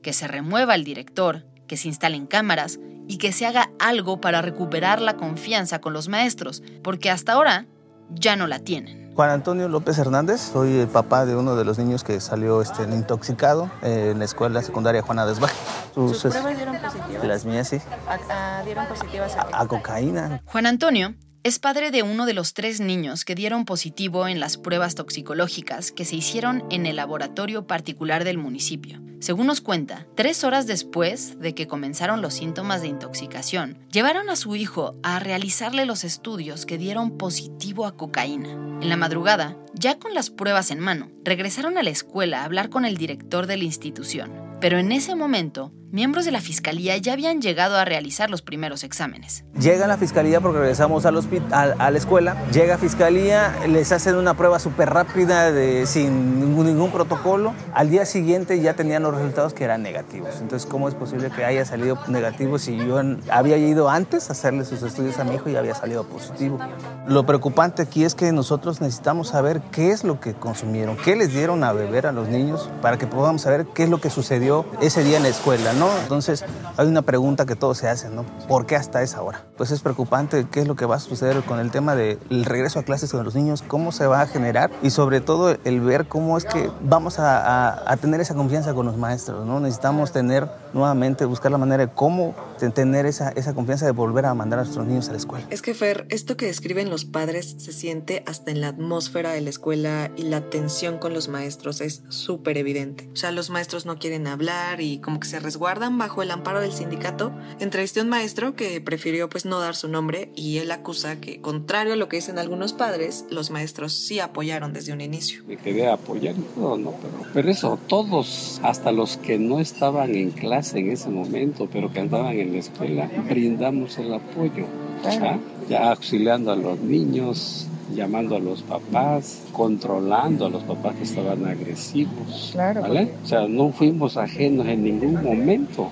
que 0.02 0.14
se 0.14 0.26
remueva 0.26 0.74
el 0.74 0.86
director, 0.86 1.46
que 1.68 1.76
se 1.76 1.90
instalen 1.90 2.28
cámaras 2.28 2.80
y 3.10 3.18
que 3.18 3.34
se 3.34 3.46
haga 3.46 3.72
algo 3.78 4.22
para 4.22 4.42
recuperar 4.42 5.02
la 5.02 5.18
confianza 5.18 5.82
con 5.82 5.92
los 5.92 6.08
maestros, 6.08 6.64
porque 6.82 7.10
hasta 7.10 7.34
ahora 7.34 7.66
ya 8.10 8.38
no 8.38 8.48
la 8.48 8.60
tienen. 8.60 9.05
Juan 9.16 9.30
Antonio 9.30 9.70
López 9.70 9.98
Hernández, 9.98 10.42
soy 10.42 10.76
el 10.76 10.88
papá 10.90 11.26
de 11.26 11.38
uno 11.38 11.56
de 11.56 11.64
los 11.64 11.78
niños 11.78 12.04
que 12.04 12.20
salió 12.20 12.62
este, 12.62 12.84
intoxicado 12.84 13.72
en 13.82 14.20
la 14.20 14.26
escuela 14.26 14.62
secundaria 14.62 15.02
Juana 15.02 15.26
Desbaje. 15.26 15.56
¿Sus, 15.94 16.18
¿Sus 16.18 16.34
pruebas 16.34 16.58
dieron 16.58 16.78
positivas? 16.78 17.26
Las 17.26 17.46
mías 17.46 17.70
sí. 17.70 17.78
¿A, 18.10 18.60
a, 18.60 18.64
dieron 18.66 18.86
positivas 18.88 19.38
a, 19.38 19.44
a, 19.54 19.62
a 19.62 19.68
cocaína? 19.68 20.42
Juan 20.44 20.66
Antonio 20.66 21.16
es 21.44 21.60
padre 21.60 21.92
de 21.92 22.04
uno 22.04 22.26
de 22.26 22.34
los 22.34 22.54
tres 22.54 22.82
niños 22.82 23.24
que 23.24 23.36
dieron 23.36 23.64
positivo 23.64 24.28
en 24.28 24.42
las 24.42 24.58
pruebas 24.58 24.96
toxicológicas 24.96 25.94
que 25.94 26.04
se 26.04 26.18
hicieron 26.18 26.66
en 26.70 26.86
el 26.86 26.98
laboratorio 26.98 27.68
particular 27.68 28.26
del 28.26 28.38
municipio. 28.38 29.00
Según 29.20 29.48
nos 29.48 29.62
cuenta, 29.62 30.06
tres 30.16 30.44
horas 30.44 30.68
después 30.68 31.40
de 31.40 31.56
que 31.56 31.68
comenzaron 31.68 32.22
los 32.22 32.36
síntomas 32.36 32.82
de 32.82 32.88
intoxicación, 32.88 33.80
llevaron 33.92 34.30
a 34.30 34.36
su 34.36 34.56
hijo 34.56 34.96
a 35.04 35.20
realizarle 35.20 35.86
los 35.86 36.04
estudios 36.04 36.66
que 36.66 36.78
dieron 36.78 37.18
positivo 37.18 37.86
a 37.86 37.96
cocaína. 37.96 38.50
En 38.82 38.90
la 38.90 38.98
madrugada, 38.98 39.58
ya 39.74 39.98
con 40.00 40.14
las 40.14 40.30
pruebas 40.30 40.72
en 40.72 40.80
mano, 40.80 41.10
regresaron 41.24 41.78
a 41.78 41.84
la 41.84 41.90
escuela 41.90 42.42
a 42.42 42.46
hablar 42.46 42.70
con 42.70 42.86
el 42.86 42.98
director 42.98 43.48
de 43.48 43.58
la 43.58 43.64
institución. 43.64 44.32
Pero 44.62 44.78
en 44.78 44.92
ese 44.92 45.16
momento, 45.16 45.72
miembros 45.92 46.26
de 46.26 46.32
la 46.32 46.42
fiscalía 46.42 46.98
ya 46.98 47.14
habían 47.14 47.42
llegado 47.42 47.78
a 47.78 47.86
realizar 47.86 48.30
los 48.30 48.42
primeros 48.42 48.84
exámenes. 48.84 49.46
Llega 49.58 49.88
la 49.88 49.98
fiscalía 49.98 50.42
porque 50.42 50.60
regresamos 50.60 51.06
a, 51.06 51.12
la 51.12 51.98
escuela. 51.98 52.36
Llega 52.52 52.78
fiscalía, 52.78 53.56
les 53.68 53.92
hacen 53.92 54.16
una 54.16 54.36
prueba 54.36 54.60
súper 54.60 54.90
rápida 54.90 55.52
de, 55.52 55.86
sin 55.86 56.40
ningún, 56.40 56.66
ningún, 56.66 56.92
protocolo. 56.92 57.54
Al 57.74 57.90
día 57.90 58.06
siguiente 58.06 58.60
ya 58.60 58.74
tenían 58.74 59.05
los 59.12 59.22
resultados 59.22 59.54
que 59.54 59.64
eran 59.64 59.84
negativos. 59.84 60.30
Entonces, 60.42 60.68
¿cómo 60.70 60.88
es 60.88 60.96
posible 60.96 61.30
que 61.30 61.46
haya 61.46 61.66
salido 61.66 61.98
negativo 62.08 62.60
si 62.60 62.78
yo 62.78 63.00
había 63.30 63.58
ido 63.58 63.90
antes 63.90 64.30
a 64.30 64.34
hacerle 64.34 64.66
sus 64.66 64.82
estudios 64.84 65.20
a 65.20 65.24
mi 65.24 65.36
hijo 65.36 65.50
y 65.50 65.56
había 65.56 65.76
salido 65.76 66.04
positivo? 66.06 66.60
Lo 67.08 67.26
preocupante 67.26 67.82
aquí 67.82 68.04
es 68.04 68.16
que 68.16 68.32
nosotros 68.32 68.82
necesitamos 68.82 69.30
saber 69.30 69.62
qué 69.72 69.92
es 69.92 70.04
lo 70.04 70.20
que 70.20 70.34
consumieron, 70.34 70.98
qué 70.98 71.16
les 71.16 71.34
dieron 71.34 71.64
a 71.64 71.74
beber 71.74 72.08
a 72.08 72.12
los 72.12 72.28
niños 72.28 72.70
para 72.82 72.98
que 72.98 73.08
podamos 73.08 73.42
saber 73.42 73.66
qué 73.68 73.84
es 73.84 73.90
lo 73.90 74.00
que 74.00 74.10
sucedió 74.10 74.66
ese 74.82 75.04
día 75.04 75.18
en 75.18 75.24
la 75.24 75.30
escuela, 75.30 75.74
¿no? 75.74 75.90
Entonces 76.02 76.44
hay 76.78 76.88
una 76.88 77.02
pregunta 77.02 77.46
que 77.46 77.56
todos 77.56 77.78
se 77.78 77.88
hacen, 77.88 78.16
¿no? 78.16 78.26
¿Por 78.48 78.66
qué 78.66 78.76
hasta 78.76 79.02
esa 79.02 79.22
hora? 79.22 79.44
Pues 79.58 79.72
es 79.72 79.82
preocupante 79.82 80.48
qué 80.50 80.62
es 80.62 80.68
lo 80.68 80.76
que 80.76 80.86
va 80.86 80.96
a 80.96 81.00
suceder 81.00 81.44
con 81.44 81.60
el 81.60 81.72
tema 81.72 81.96
del 81.96 82.46
regreso 82.46 82.80
a 82.80 82.84
clases 82.84 83.12
con 83.12 83.24
los 83.24 83.36
niños, 83.36 83.64
cómo 83.68 83.92
se 83.92 84.08
va 84.08 84.22
a 84.22 84.28
generar 84.28 84.72
y 84.82 84.90
sobre 84.90 85.22
todo 85.22 85.56
el 85.64 85.82
ver 85.82 86.08
cómo 86.08 86.38
es 86.38 86.46
que 86.46 86.70
vamos 86.82 87.20
a, 87.20 87.70
a, 87.70 87.92
a 87.92 87.98
tener 87.98 88.22
esa 88.22 88.36
confianza 88.36 88.74
con 88.74 88.86
los 88.86 88.95
maestros, 88.98 89.46
¿no? 89.46 89.60
Necesitamos 89.60 90.12
tener 90.12 90.48
nuevamente, 90.74 91.26
buscar 91.26 91.52
la 91.52 91.58
manera 91.58 91.86
de 91.86 91.92
cómo 91.92 92.34
tener 92.58 93.06
esa, 93.06 93.30
esa 93.30 93.54
confianza 93.54 93.86
de 93.86 93.92
volver 93.92 94.26
a 94.26 94.34
mandar 94.34 94.60
a 94.60 94.64
nuestros 94.64 94.86
niños 94.86 95.10
a 95.10 95.12
la 95.12 95.18
escuela. 95.18 95.46
Es 95.50 95.62
que 95.62 95.74
Fer, 95.74 96.06
esto 96.10 96.38
que 96.38 96.46
describen 96.46 96.90
los 96.90 97.06
padres 97.06 97.56
se 97.58 97.74
siente 97.74 98.24
hasta 98.26 98.52
en 98.52 98.62
la 98.62 98.70
atmósfera 98.70 99.32
de 99.32 99.42
la 99.42 99.50
escuela 99.50 100.12
y 100.16 100.24
la 100.24 100.50
tensión 100.50 100.98
con 100.98 101.14
los 101.14 101.28
maestros 101.28 101.82
es 101.82 102.04
súper 102.10 102.58
evidente. 102.58 103.10
O 103.14 103.16
sea, 103.16 103.32
los 103.32 103.50
maestros 103.50 103.86
no 103.86 103.98
quieren 103.98 104.28
hablar 104.28 104.82
y 104.82 105.00
como 105.00 105.20
que 105.20 105.28
se 105.28 105.40
resguardan 105.40 105.98
bajo 105.98 106.22
el 106.22 106.32
amparo 106.32 106.62
del 106.62 106.72
sindicato. 106.72 107.32
Entrevisté 107.60 108.00
a 108.00 108.04
un 108.04 108.10
maestro 108.10 108.56
que 108.56 108.82
prefirió 108.82 109.30
pues 109.30 109.46
no 109.46 109.60
dar 109.60 109.76
su 109.76 109.88
nombre 109.88 110.32
y 110.36 110.58
él 110.58 110.72
acusa 110.72 111.20
que, 111.20 111.42
contrario 111.42 111.94
a 111.94 111.96
lo 111.96 112.08
que 112.08 112.18
dicen 112.18 112.40
algunos 112.40 112.74
padres, 112.74 113.26
los 113.30 113.52
maestros 113.52 113.94
sí 113.94 114.20
apoyaron 114.20 114.74
desde 114.74 114.94
un 114.94 115.02
inicio. 115.02 115.44
Me 115.48 115.58
quedé 115.58 115.90
apoyando 115.90 116.46
todo, 116.56 116.78
¿no? 116.78 116.92
Pero, 117.02 117.32
pero 117.34 117.50
eso, 117.50 117.80
todos, 117.88 118.60
hasta 118.64 118.92
los 118.92 119.18
que 119.18 119.38
no 119.38 119.60
estaban 119.60 120.16
en 120.16 120.32
clase 120.32 120.80
en 120.80 120.92
ese 120.92 121.10
momento, 121.10 121.68
pero 121.72 121.92
que 121.92 122.00
andaban 122.00 122.38
en 122.38 122.45
la 122.46 122.60
escuela, 122.60 123.10
brindamos 123.30 123.98
el 123.98 124.14
apoyo, 124.14 124.66
¿ya? 125.04 125.40
ya 125.70 125.92
auxiliando 125.92 126.52
a 126.52 126.56
los 126.56 126.80
niños, 126.80 127.68
llamando 127.94 128.36
a 128.36 128.40
los 128.40 128.62
papás, 128.64 129.44
controlando 129.52 130.46
a 130.46 130.50
los 130.50 130.64
papás 130.64 130.96
que 130.96 131.04
estaban 131.04 131.46
agresivos. 131.46 132.50
Claro, 132.52 132.82
¿vale? 132.82 133.12
O 133.24 133.28
sea, 133.28 133.48
no 133.48 133.72
fuimos 133.72 134.18
ajenos 134.18 134.68
en 134.68 134.84
ningún 134.84 135.24
momento 135.24 135.90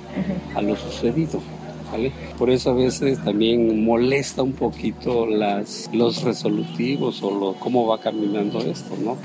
a 0.55 0.61
lo 0.61 0.75
sucedido. 0.75 1.41
¿Vale? 1.93 2.11
Por 2.39 2.49
eso 2.49 2.71
a 2.71 2.73
veces 2.73 3.23
también 3.23 3.85
molesta 3.85 4.41
un 4.41 4.53
poquito 4.53 5.27
las, 5.27 5.91
los 5.93 6.23
resolutivos 6.23 7.21
o 7.21 7.29
lo, 7.29 7.53
cómo 7.53 7.85
va 7.85 7.99
caminando 7.99 8.61
esto, 8.61 8.95
¿no? 8.97 9.15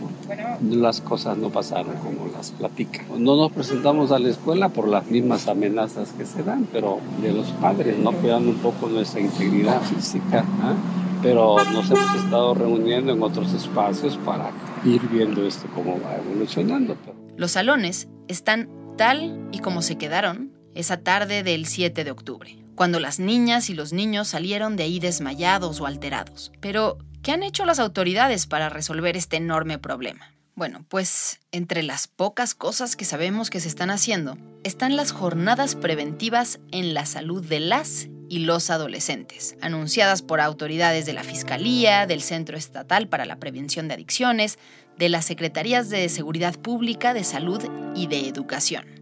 Las 0.77 1.01
cosas 1.01 1.39
no 1.39 1.49
pasaron 1.49 1.95
como 1.97 2.31
las 2.31 2.51
platican. 2.51 3.07
No 3.25 3.37
nos 3.37 3.53
presentamos 3.53 4.13
a 4.13 4.19
la 4.19 4.29
escuela 4.29 4.69
por 4.69 4.87
las 4.87 5.07
mismas 5.07 5.49
amenazas 5.49 6.13
que 6.13 6.27
se 6.27 6.43
dan, 6.43 6.69
pero 6.71 6.99
de 7.23 7.33
los 7.33 7.47
padres, 7.53 7.97
¿no? 7.97 8.13
Cuidando 8.13 8.51
un 8.51 8.59
poco 8.59 8.87
nuestra 8.91 9.23
integridad 9.23 9.81
física, 9.81 10.45
¿ah? 10.61 10.75
pero 11.23 11.57
nos 11.73 11.91
hemos 11.91 12.15
estado 12.23 12.53
reuniendo 12.53 13.15
en 13.15 13.23
otros 13.23 13.55
espacios 13.55 14.19
para 14.19 14.51
ir 14.85 15.01
viendo 15.09 15.47
esto 15.47 15.67
cómo 15.75 15.99
va 16.05 16.17
evolucionando. 16.17 16.99
Los 17.39 17.53
salones 17.53 18.09
están 18.29 18.69
tal 18.99 19.49
y 19.53 19.61
como 19.61 19.81
se 19.81 19.97
quedaron 19.97 20.48
esa 20.75 20.99
tarde 20.99 21.43
del 21.43 21.67
7 21.67 22.05
de 22.05 22.11
octubre, 22.11 22.59
cuando 22.75 23.01
las 23.01 23.19
niñas 23.19 23.71
y 23.71 23.75
los 23.75 23.93
niños 23.93 24.29
salieron 24.29 24.77
de 24.77 24.85
ahí 24.85 25.01
desmayados 25.01 25.81
o 25.81 25.87
alterados. 25.87 26.53
Pero, 26.61 26.99
¿qué 27.23 27.33
han 27.33 27.43
hecho 27.43 27.65
las 27.65 27.79
autoridades 27.79 28.47
para 28.47 28.69
resolver 28.69 29.17
este 29.17 29.37
enorme 29.37 29.79
problema? 29.79 30.35
Bueno, 30.59 30.85
pues 30.89 31.39
entre 31.53 31.85
las 31.85 32.09
pocas 32.09 32.57
cosas 32.57 32.97
que 32.97 33.05
sabemos 33.05 33.49
que 33.49 33.61
se 33.61 33.69
están 33.69 33.91
haciendo, 33.91 34.37
están 34.65 34.97
las 34.97 35.13
jornadas 35.13 35.77
preventivas 35.77 36.59
en 36.73 36.95
la 36.95 37.07
salud 37.07 37.45
de 37.45 37.61
las 37.61 38.09
y 38.29 38.41
los 38.41 38.69
adolescentes, 38.71 39.57
anunciadas 39.61 40.23
por 40.23 40.41
autoridades 40.41 41.07
de 41.07 41.13
la 41.13 41.23
Fiscalía, 41.23 42.07
del 42.07 42.23
Centro 42.23 42.57
Estatal 42.57 43.09
para 43.09 43.25
la 43.25 43.37
Prevención 43.37 43.87
de 43.87 43.95
Adicciones, 43.95 44.59
de 44.99 45.09
las 45.09 45.27
Secretarías 45.27 45.91
de 45.91 46.09
Seguridad 46.09 46.59
Pública, 46.59 47.15
de 47.15 47.23
Salud 47.23 47.63
y 47.95 48.09
de 48.09 48.29
Educación. 48.29 48.98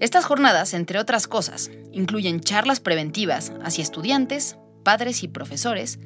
Estas 0.00 0.24
jornadas, 0.24 0.72
entre 0.72 0.98
otras 0.98 1.28
cosas, 1.28 1.70
incluyen 1.92 2.40
charlas 2.40 2.80
preventivas 2.80 3.52
hacia 3.62 3.82
estudiantes, 3.82 4.56
padres 4.82 5.22
y 5.22 5.28
profesores 5.28 6.00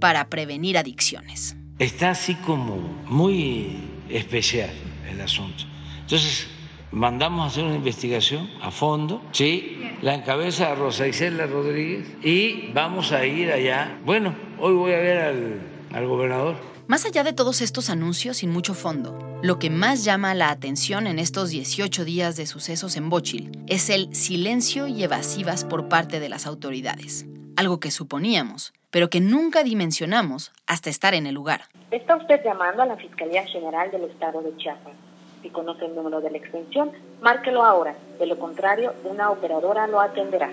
para 0.00 0.30
prevenir 0.30 0.78
adicciones. 0.78 1.54
Está 1.78 2.10
así 2.10 2.36
como 2.36 2.76
muy 3.04 3.82
especial 4.08 4.70
el 5.10 5.20
asunto. 5.20 5.64
Entonces, 6.00 6.46
mandamos 6.90 7.44
a 7.44 7.48
hacer 7.48 7.64
una 7.64 7.76
investigación 7.76 8.48
a 8.62 8.70
fondo, 8.70 9.22
¿sí? 9.32 9.90
La 10.00 10.14
encabeza 10.14 10.74
Rosa 10.74 11.06
Isela 11.06 11.44
Rodríguez 11.44 12.06
y 12.22 12.72
vamos 12.72 13.12
a 13.12 13.26
ir 13.26 13.52
allá. 13.52 13.98
Bueno, 14.06 14.34
hoy 14.58 14.72
voy 14.72 14.92
a 14.92 14.98
ver 14.98 15.18
al, 15.18 15.60
al 15.92 16.06
gobernador. 16.06 16.73
Más 16.86 17.06
allá 17.06 17.24
de 17.24 17.32
todos 17.32 17.62
estos 17.62 17.88
anuncios 17.88 18.38
sin 18.38 18.50
mucho 18.50 18.74
fondo, 18.74 19.18
lo 19.42 19.58
que 19.58 19.70
más 19.70 20.04
llama 20.04 20.34
la 20.34 20.50
atención 20.50 21.06
en 21.06 21.18
estos 21.18 21.48
18 21.48 22.04
días 22.04 22.36
de 22.36 22.44
sucesos 22.44 22.96
en 22.96 23.08
Bochil 23.08 23.52
es 23.66 23.88
el 23.88 24.14
silencio 24.14 24.86
y 24.86 25.02
evasivas 25.02 25.64
por 25.64 25.88
parte 25.88 26.20
de 26.20 26.28
las 26.28 26.46
autoridades. 26.46 27.26
algo 27.56 27.78
que 27.78 27.92
suponíamos, 27.92 28.74
pero 28.90 29.08
que 29.08 29.20
nunca 29.20 29.62
dimensionamos 29.62 30.52
hasta 30.66 30.90
estar 30.90 31.14
en 31.14 31.26
el 31.26 31.34
lugar. 31.34 31.62
Está 31.92 32.16
usted 32.16 32.40
llamando 32.44 32.82
a 32.82 32.86
la 32.86 32.96
Fiscalía 32.96 33.46
General 33.46 33.90
del 33.92 34.04
Estado 34.04 34.42
de 34.42 34.56
Chiapas. 34.56 34.92
Si 35.40 35.50
conoce 35.50 35.84
el 35.86 35.94
número 35.94 36.20
de 36.20 36.32
la 36.32 36.38
extensión, 36.38 36.90
márquelo 37.20 37.64
ahora. 37.64 37.94
De 38.18 38.26
lo 38.26 38.36
contrario, 38.40 38.92
una 39.04 39.30
operadora 39.30 39.86
lo 39.86 40.00
atenderá. 40.00 40.50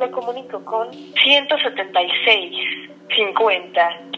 Me 0.00 0.10
comunico 0.10 0.64
con 0.64 0.92
176 0.92 2.56
50. 3.14 4.15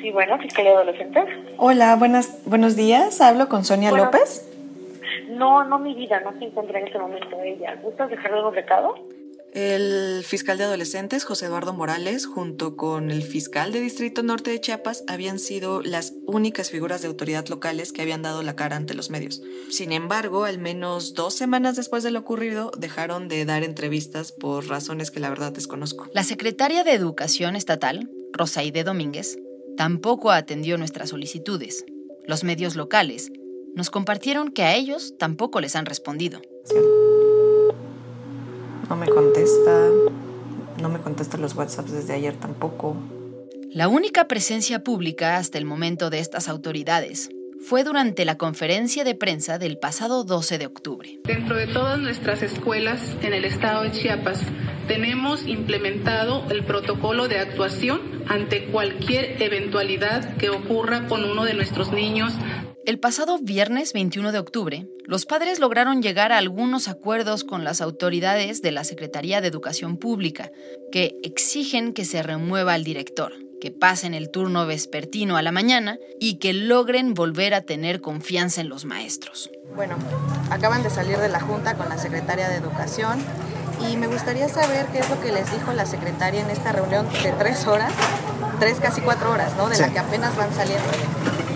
Sí, 0.00 0.10
bueno, 0.12 0.38
Fiscalía 0.38 0.72
Adolescente. 0.72 1.22
Hola, 1.58 1.96
buenas, 1.96 2.42
buenos 2.46 2.76
días. 2.76 3.20
Hablo 3.20 3.48
con 3.48 3.64
Sonia 3.64 3.90
Bueno. 3.90 4.06
López. 4.06 4.46
No, 5.28 5.64
no, 5.64 5.78
mi 5.78 5.94
vida, 5.94 6.20
no 6.20 6.32
se 6.38 6.44
encuentra 6.46 6.78
en 6.80 6.86
este 6.86 6.98
momento 6.98 7.36
ella. 7.42 7.76
¿Gustas 7.82 8.10
dejarle 8.10 8.42
un 8.44 8.54
recado? 8.54 8.94
El 9.52 10.22
fiscal 10.24 10.58
de 10.58 10.64
adolescentes, 10.64 11.24
José 11.24 11.46
Eduardo 11.46 11.72
Morales, 11.72 12.24
junto 12.26 12.76
con 12.76 13.10
el 13.10 13.24
fiscal 13.24 13.72
de 13.72 13.80
Distrito 13.80 14.22
Norte 14.22 14.50
de 14.50 14.60
Chiapas, 14.60 15.02
habían 15.08 15.40
sido 15.40 15.82
las 15.82 16.12
únicas 16.24 16.70
figuras 16.70 17.02
de 17.02 17.08
autoridad 17.08 17.48
locales 17.48 17.92
que 17.92 18.02
habían 18.02 18.22
dado 18.22 18.44
la 18.44 18.54
cara 18.54 18.76
ante 18.76 18.94
los 18.94 19.10
medios. 19.10 19.42
Sin 19.68 19.90
embargo, 19.90 20.44
al 20.44 20.58
menos 20.58 21.14
dos 21.14 21.34
semanas 21.34 21.74
después 21.74 22.04
de 22.04 22.12
lo 22.12 22.20
ocurrido, 22.20 22.70
dejaron 22.78 23.26
de 23.26 23.44
dar 23.44 23.64
entrevistas 23.64 24.30
por 24.30 24.68
razones 24.68 25.10
que 25.10 25.18
la 25.18 25.30
verdad 25.30 25.52
desconozco. 25.52 26.08
La 26.14 26.22
secretaria 26.22 26.84
de 26.84 26.92
Educación 26.92 27.56
Estatal, 27.56 28.08
Rosaide 28.32 28.84
Domínguez, 28.84 29.36
tampoco 29.76 30.30
atendió 30.30 30.78
nuestras 30.78 31.08
solicitudes. 31.08 31.84
Los 32.24 32.44
medios 32.44 32.76
locales 32.76 33.32
nos 33.74 33.90
compartieron 33.90 34.52
que 34.52 34.62
a 34.62 34.76
ellos 34.76 35.14
tampoco 35.18 35.60
les 35.60 35.74
han 35.74 35.86
respondido. 35.86 36.40
No 38.90 38.96
me 38.96 39.06
contesta, 39.06 39.88
no 40.82 40.88
me 40.88 40.98
contesta 40.98 41.38
los 41.38 41.54
WhatsApps 41.54 41.92
desde 41.92 42.12
ayer 42.12 42.34
tampoco. 42.34 42.96
La 43.72 43.86
única 43.86 44.26
presencia 44.26 44.82
pública 44.82 45.36
hasta 45.36 45.58
el 45.58 45.64
momento 45.64 46.10
de 46.10 46.18
estas 46.18 46.48
autoridades 46.48 47.30
fue 47.60 47.84
durante 47.84 48.24
la 48.24 48.36
conferencia 48.36 49.04
de 49.04 49.14
prensa 49.14 49.58
del 49.58 49.78
pasado 49.78 50.24
12 50.24 50.58
de 50.58 50.66
octubre. 50.66 51.20
Dentro 51.22 51.56
de 51.56 51.68
todas 51.68 52.00
nuestras 52.00 52.42
escuelas 52.42 53.00
en 53.22 53.32
el 53.32 53.44
estado 53.44 53.84
de 53.84 53.92
Chiapas 53.92 54.40
tenemos 54.88 55.46
implementado 55.46 56.44
el 56.50 56.64
protocolo 56.64 57.28
de 57.28 57.38
actuación 57.38 58.00
ante 58.26 58.64
cualquier 58.72 59.40
eventualidad 59.40 60.36
que 60.36 60.50
ocurra 60.50 61.06
con 61.06 61.22
uno 61.22 61.44
de 61.44 61.54
nuestros 61.54 61.92
niños. 61.92 62.32
El 62.86 62.98
pasado 62.98 63.38
viernes 63.38 63.92
21 63.92 64.32
de 64.32 64.38
octubre, 64.38 64.86
los 65.04 65.26
padres 65.26 65.58
lograron 65.60 66.02
llegar 66.02 66.32
a 66.32 66.38
algunos 66.38 66.88
acuerdos 66.88 67.44
con 67.44 67.62
las 67.62 67.80
autoridades 67.80 68.62
de 68.62 68.72
la 68.72 68.84
Secretaría 68.84 69.40
de 69.40 69.48
Educación 69.48 69.96
Pública, 69.96 70.50
que 70.90 71.16
exigen 71.22 71.92
que 71.92 72.04
se 72.04 72.22
remueva 72.22 72.72
al 72.74 72.82
director, 72.84 73.32
que 73.60 73.70
pasen 73.70 74.14
el 74.14 74.30
turno 74.30 74.66
vespertino 74.66 75.36
a 75.36 75.42
la 75.42 75.52
mañana 75.52 75.98
y 76.18 76.38
que 76.38 76.52
logren 76.54 77.14
volver 77.14 77.54
a 77.54 77.60
tener 77.62 78.00
confianza 78.00 78.60
en 78.62 78.68
los 78.70 78.84
maestros. 78.86 79.50
Bueno, 79.76 79.96
acaban 80.50 80.82
de 80.82 80.90
salir 80.90 81.18
de 81.18 81.28
la 81.28 81.40
junta 81.40 81.74
con 81.76 81.88
la 81.88 81.98
secretaria 81.98 82.48
de 82.48 82.56
Educación 82.56 83.18
y 83.90 83.96
me 83.98 84.06
gustaría 84.06 84.48
saber 84.48 84.86
qué 84.86 84.98
es 85.00 85.10
lo 85.10 85.20
que 85.20 85.32
les 85.32 85.50
dijo 85.52 85.72
la 85.72 85.86
secretaria 85.86 86.40
en 86.40 86.50
esta 86.50 86.72
reunión 86.72 87.06
de 87.22 87.32
tres 87.38 87.66
horas, 87.66 87.92
tres 88.58 88.80
casi 88.80 89.00
cuatro 89.02 89.30
horas, 89.30 89.54
¿no? 89.56 89.68
De 89.68 89.76
Sí. 89.76 89.82
la 89.82 89.92
que 89.92 89.98
apenas 89.98 90.36
van 90.36 90.52
saliendo. 90.54 90.84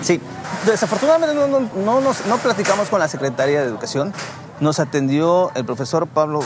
Sí, 0.05 0.21
desafortunadamente 0.67 1.35
no, 1.35 1.49
no, 1.49 1.61
no 1.61 2.01
nos- 2.03 2.27
no 2.27 2.37
platicamos 2.39 2.89
con 2.91 3.01
la 3.01 3.09
Secretaría 3.09 3.61
de 3.63 3.67
Educación. 3.67 4.13
Nos 4.61 4.79
atendió 4.79 5.51
el 5.55 5.65
profesor 5.65 6.07
Pablo 6.07 6.41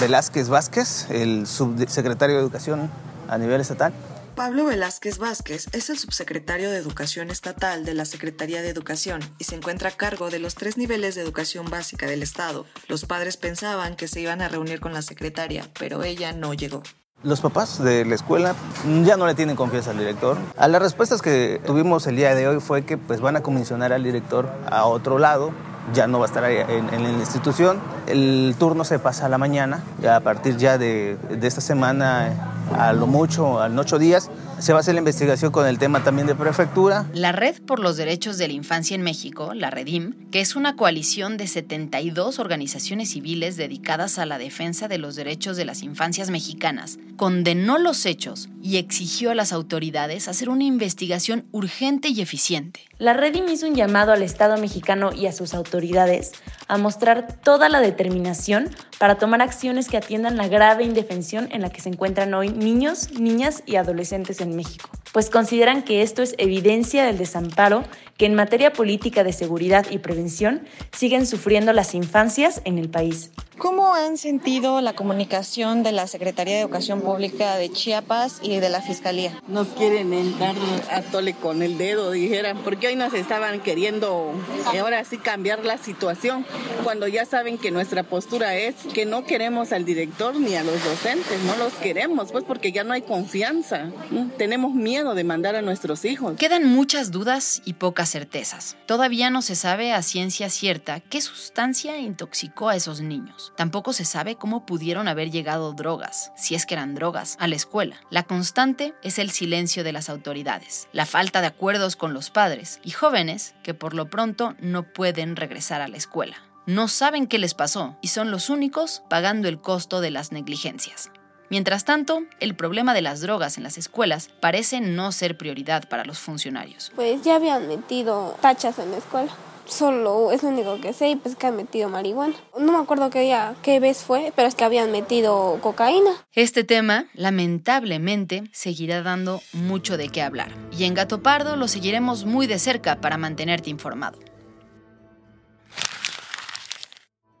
Velázquez 0.00 0.48
Vázquez, 0.48 1.06
el 1.10 1.46
subsecretario 1.46 2.36
de 2.36 2.42
Educación 2.42 2.90
a 3.28 3.36
nivel 3.38 3.60
estatal. 3.60 3.92
Pablo 4.34 4.64
Velázquez 4.64 5.18
Vázquez 5.18 5.66
es 5.72 5.90
el 5.90 5.98
subsecretario 5.98 6.70
de 6.70 6.78
Educación 6.78 7.30
Estatal 7.30 7.84
de 7.84 7.92
la 7.92 8.06
Secretaría 8.06 8.62
de 8.62 8.70
Educación 8.70 9.20
y 9.38 9.44
se 9.44 9.56
encuentra 9.56 9.90
a 9.90 9.92
cargo 9.92 10.30
de 10.30 10.38
los 10.38 10.54
tres 10.54 10.78
niveles 10.78 11.14
de 11.14 11.20
educación 11.20 11.66
básica 11.68 12.06
del 12.06 12.22
Estado. 12.22 12.64
Los 12.88 13.04
padres 13.04 13.36
pensaban 13.36 13.94
que 13.94 14.08
se 14.08 14.20
iban 14.20 14.40
a 14.40 14.48
reunir 14.48 14.80
con 14.80 14.94
la 14.94 15.02
secretaria, 15.02 15.68
pero 15.78 16.02
ella 16.02 16.32
no 16.32 16.54
llegó. 16.54 16.82
Los 17.24 17.40
papás 17.40 17.80
de 17.80 18.04
la 18.04 18.16
escuela 18.16 18.56
ya 19.04 19.16
no 19.16 19.28
le 19.28 19.36
tienen 19.36 19.54
confianza 19.54 19.92
al 19.92 19.98
director. 19.98 20.36
A 20.56 20.66
las 20.66 20.82
respuestas 20.82 21.22
que 21.22 21.60
tuvimos 21.64 22.04
el 22.08 22.16
día 22.16 22.34
de 22.34 22.48
hoy 22.48 22.58
fue 22.58 22.82
que 22.82 22.98
pues 22.98 23.20
van 23.20 23.36
a 23.36 23.42
comisionar 23.42 23.92
al 23.92 24.02
director 24.02 24.48
a 24.68 24.86
otro 24.86 25.20
lado, 25.20 25.52
ya 25.94 26.08
no 26.08 26.18
va 26.18 26.24
a 26.24 26.28
estar 26.28 26.44
en, 26.50 26.90
la 26.90 27.10
institución. 27.10 27.78
El 28.08 28.56
turno 28.58 28.82
se 28.82 28.98
pasa 28.98 29.26
a 29.26 29.28
la 29.28 29.38
mañana, 29.38 29.84
ya 30.00 30.16
a 30.16 30.20
partir 30.20 30.56
ya 30.56 30.78
de, 30.78 31.16
de 31.30 31.46
esta 31.46 31.60
semana, 31.60 32.56
a 32.76 32.92
lo 32.92 33.06
mucho, 33.06 33.64
en 33.64 33.78
ocho 33.78 34.00
días, 34.00 34.28
se 34.62 34.72
va 34.72 34.78
a 34.78 34.80
hacer 34.80 34.94
la 34.94 35.00
investigación 35.00 35.50
con 35.50 35.66
el 35.66 35.76
tema 35.76 36.04
también 36.04 36.28
de 36.28 36.36
prefectura. 36.36 37.10
La 37.14 37.32
Red 37.32 37.62
por 37.62 37.80
los 37.80 37.96
Derechos 37.96 38.38
de 38.38 38.46
la 38.46 38.54
Infancia 38.54 38.94
en 38.94 39.02
México, 39.02 39.54
la 39.54 39.70
Redim, 39.70 40.30
que 40.30 40.40
es 40.40 40.54
una 40.54 40.76
coalición 40.76 41.36
de 41.36 41.48
72 41.48 42.38
organizaciones 42.38 43.10
civiles 43.10 43.56
dedicadas 43.56 44.20
a 44.20 44.24
la 44.24 44.38
defensa 44.38 44.86
de 44.86 44.98
los 44.98 45.16
derechos 45.16 45.56
de 45.56 45.64
las 45.64 45.82
infancias 45.82 46.30
mexicanas, 46.30 47.00
condenó 47.16 47.76
los 47.78 48.06
hechos 48.06 48.50
y 48.62 48.76
exigió 48.76 49.32
a 49.32 49.34
las 49.34 49.52
autoridades 49.52 50.28
hacer 50.28 50.48
una 50.48 50.62
investigación 50.62 51.44
urgente 51.50 52.10
y 52.10 52.20
eficiente. 52.20 52.82
La 53.02 53.14
Redim 53.14 53.48
hizo 53.48 53.66
un 53.66 53.74
llamado 53.74 54.12
al 54.12 54.22
Estado 54.22 54.56
mexicano 54.58 55.12
y 55.12 55.26
a 55.26 55.32
sus 55.32 55.54
autoridades 55.54 56.30
a 56.68 56.78
mostrar 56.78 57.40
toda 57.42 57.68
la 57.68 57.80
determinación 57.80 58.70
para 59.00 59.16
tomar 59.16 59.42
acciones 59.42 59.88
que 59.88 59.96
atiendan 59.96 60.36
la 60.36 60.46
grave 60.46 60.84
indefensión 60.84 61.48
en 61.50 61.62
la 61.62 61.70
que 61.70 61.80
se 61.80 61.88
encuentran 61.88 62.32
hoy 62.32 62.50
niños, 62.50 63.10
niñas 63.10 63.64
y 63.66 63.74
adolescentes 63.74 64.40
en 64.40 64.54
México, 64.54 64.88
pues 65.12 65.30
consideran 65.30 65.82
que 65.82 66.02
esto 66.02 66.22
es 66.22 66.34
evidencia 66.38 67.04
del 67.04 67.18
desamparo 67.18 67.84
que 68.16 68.26
en 68.26 68.34
materia 68.34 68.72
política 68.72 69.24
de 69.24 69.32
seguridad 69.32 69.86
y 69.90 69.98
prevención 69.98 70.62
siguen 70.92 71.26
sufriendo 71.26 71.72
las 71.72 71.94
infancias 71.94 72.60
en 72.64 72.78
el 72.78 72.88
país. 72.88 73.30
¿Cómo 73.58 73.94
han 73.94 74.16
sentido 74.16 74.80
la 74.80 74.94
comunicación 74.94 75.82
de 75.82 75.92
la 75.92 76.06
Secretaría 76.06 76.54
de 76.54 76.62
Educación 76.62 77.00
Pública 77.02 77.56
de 77.56 77.70
Chiapas 77.70 78.40
y 78.42 78.58
de 78.58 78.68
la 78.70 78.80
Fiscalía? 78.80 79.40
Nos 79.46 79.68
quieren 79.68 80.12
entrar 80.12 80.56
a 80.90 81.02
tole 81.02 81.34
con 81.34 81.62
el 81.62 81.78
dedo, 81.78 82.10
dijeran, 82.10 82.58
porque 82.64 82.88
hoy 82.88 82.96
nos 82.96 83.12
estaban 83.12 83.60
queriendo 83.60 84.32
eh, 84.74 84.80
ahora 84.80 85.04
sí 85.04 85.18
cambiar 85.18 85.64
la 85.64 85.78
situación, 85.78 86.44
cuando 86.82 87.06
ya 87.06 87.24
saben 87.24 87.58
que 87.58 87.70
nuestra 87.70 88.02
postura 88.02 88.56
es 88.56 88.74
que 88.94 89.04
no 89.06 89.24
queremos 89.24 89.72
al 89.72 89.84
director 89.84 90.34
ni 90.34 90.56
a 90.56 90.64
los 90.64 90.82
docentes, 90.82 91.38
no 91.44 91.56
los 91.56 91.74
queremos, 91.74 92.32
pues 92.32 92.44
porque 92.44 92.72
ya 92.72 92.84
no 92.84 92.94
hay 92.94 93.02
confianza, 93.02 93.90
¿no? 94.10 94.28
tenemos 94.38 94.74
miedo 94.74 95.01
de 95.02 95.24
mandar 95.24 95.56
a 95.56 95.62
nuestros 95.62 96.04
hijos. 96.04 96.36
Quedan 96.38 96.64
muchas 96.64 97.10
dudas 97.10 97.60
y 97.64 97.74
pocas 97.74 98.08
certezas. 98.08 98.76
Todavía 98.86 99.30
no 99.30 99.42
se 99.42 99.56
sabe 99.56 99.92
a 99.92 100.00
ciencia 100.02 100.48
cierta 100.48 101.00
qué 101.00 101.20
sustancia 101.20 101.98
intoxicó 101.98 102.68
a 102.68 102.76
esos 102.76 103.00
niños. 103.00 103.52
Tampoco 103.56 103.92
se 103.92 104.04
sabe 104.04 104.36
cómo 104.36 104.64
pudieron 104.64 105.08
haber 105.08 105.30
llegado 105.30 105.72
drogas, 105.72 106.30
si 106.36 106.54
es 106.54 106.64
que 106.64 106.74
eran 106.74 106.94
drogas, 106.94 107.36
a 107.40 107.48
la 107.48 107.56
escuela. 107.56 107.96
La 108.10 108.22
constante 108.22 108.94
es 109.02 109.18
el 109.18 109.30
silencio 109.30 109.82
de 109.82 109.92
las 109.92 110.08
autoridades, 110.08 110.88
la 110.92 111.04
falta 111.04 111.40
de 111.40 111.48
acuerdos 111.48 111.96
con 111.96 112.14
los 112.14 112.30
padres 112.30 112.78
y 112.84 112.90
jóvenes 112.90 113.54
que 113.64 113.74
por 113.74 113.94
lo 113.94 114.08
pronto 114.08 114.54
no 114.60 114.84
pueden 114.84 115.34
regresar 115.34 115.82
a 115.82 115.88
la 115.88 115.96
escuela. 115.96 116.36
No 116.64 116.86
saben 116.86 117.26
qué 117.26 117.38
les 117.38 117.54
pasó 117.54 117.96
y 118.02 118.08
son 118.08 118.30
los 118.30 118.48
únicos 118.48 119.02
pagando 119.10 119.48
el 119.48 119.60
costo 119.60 120.00
de 120.00 120.12
las 120.12 120.30
negligencias. 120.30 121.10
Mientras 121.52 121.84
tanto, 121.84 122.22
el 122.40 122.54
problema 122.54 122.94
de 122.94 123.02
las 123.02 123.20
drogas 123.20 123.58
en 123.58 123.62
las 123.62 123.76
escuelas 123.76 124.30
parece 124.40 124.80
no 124.80 125.12
ser 125.12 125.36
prioridad 125.36 125.86
para 125.86 126.06
los 126.06 126.18
funcionarios. 126.18 126.90
Pues 126.94 127.20
ya 127.24 127.34
habían 127.34 127.68
metido 127.68 128.38
tachas 128.40 128.78
en 128.78 128.90
la 128.90 128.96
escuela. 128.96 129.30
Solo 129.66 130.32
es 130.32 130.42
lo 130.42 130.48
único 130.48 130.80
que 130.80 130.94
sé 130.94 131.10
y 131.10 131.16
pues 131.16 131.36
que 131.36 131.48
han 131.48 131.56
metido 131.56 131.90
marihuana. 131.90 132.34
No 132.58 132.72
me 132.72 132.78
acuerdo 132.78 133.10
qué 133.10 133.20
día, 133.20 133.54
qué 133.60 133.80
vez 133.80 133.98
fue, 133.98 134.32
pero 134.34 134.48
es 134.48 134.54
que 134.54 134.64
habían 134.64 134.90
metido 134.92 135.58
cocaína. 135.60 136.12
Este 136.32 136.64
tema, 136.64 137.08
lamentablemente, 137.12 138.44
seguirá 138.54 139.02
dando 139.02 139.42
mucho 139.52 139.98
de 139.98 140.08
qué 140.08 140.22
hablar. 140.22 140.52
Y 140.78 140.84
en 140.84 140.94
Gato 140.94 141.22
Pardo 141.22 141.56
lo 141.56 141.68
seguiremos 141.68 142.24
muy 142.24 142.46
de 142.46 142.58
cerca 142.58 143.02
para 143.02 143.18
mantenerte 143.18 143.68
informado. 143.68 144.18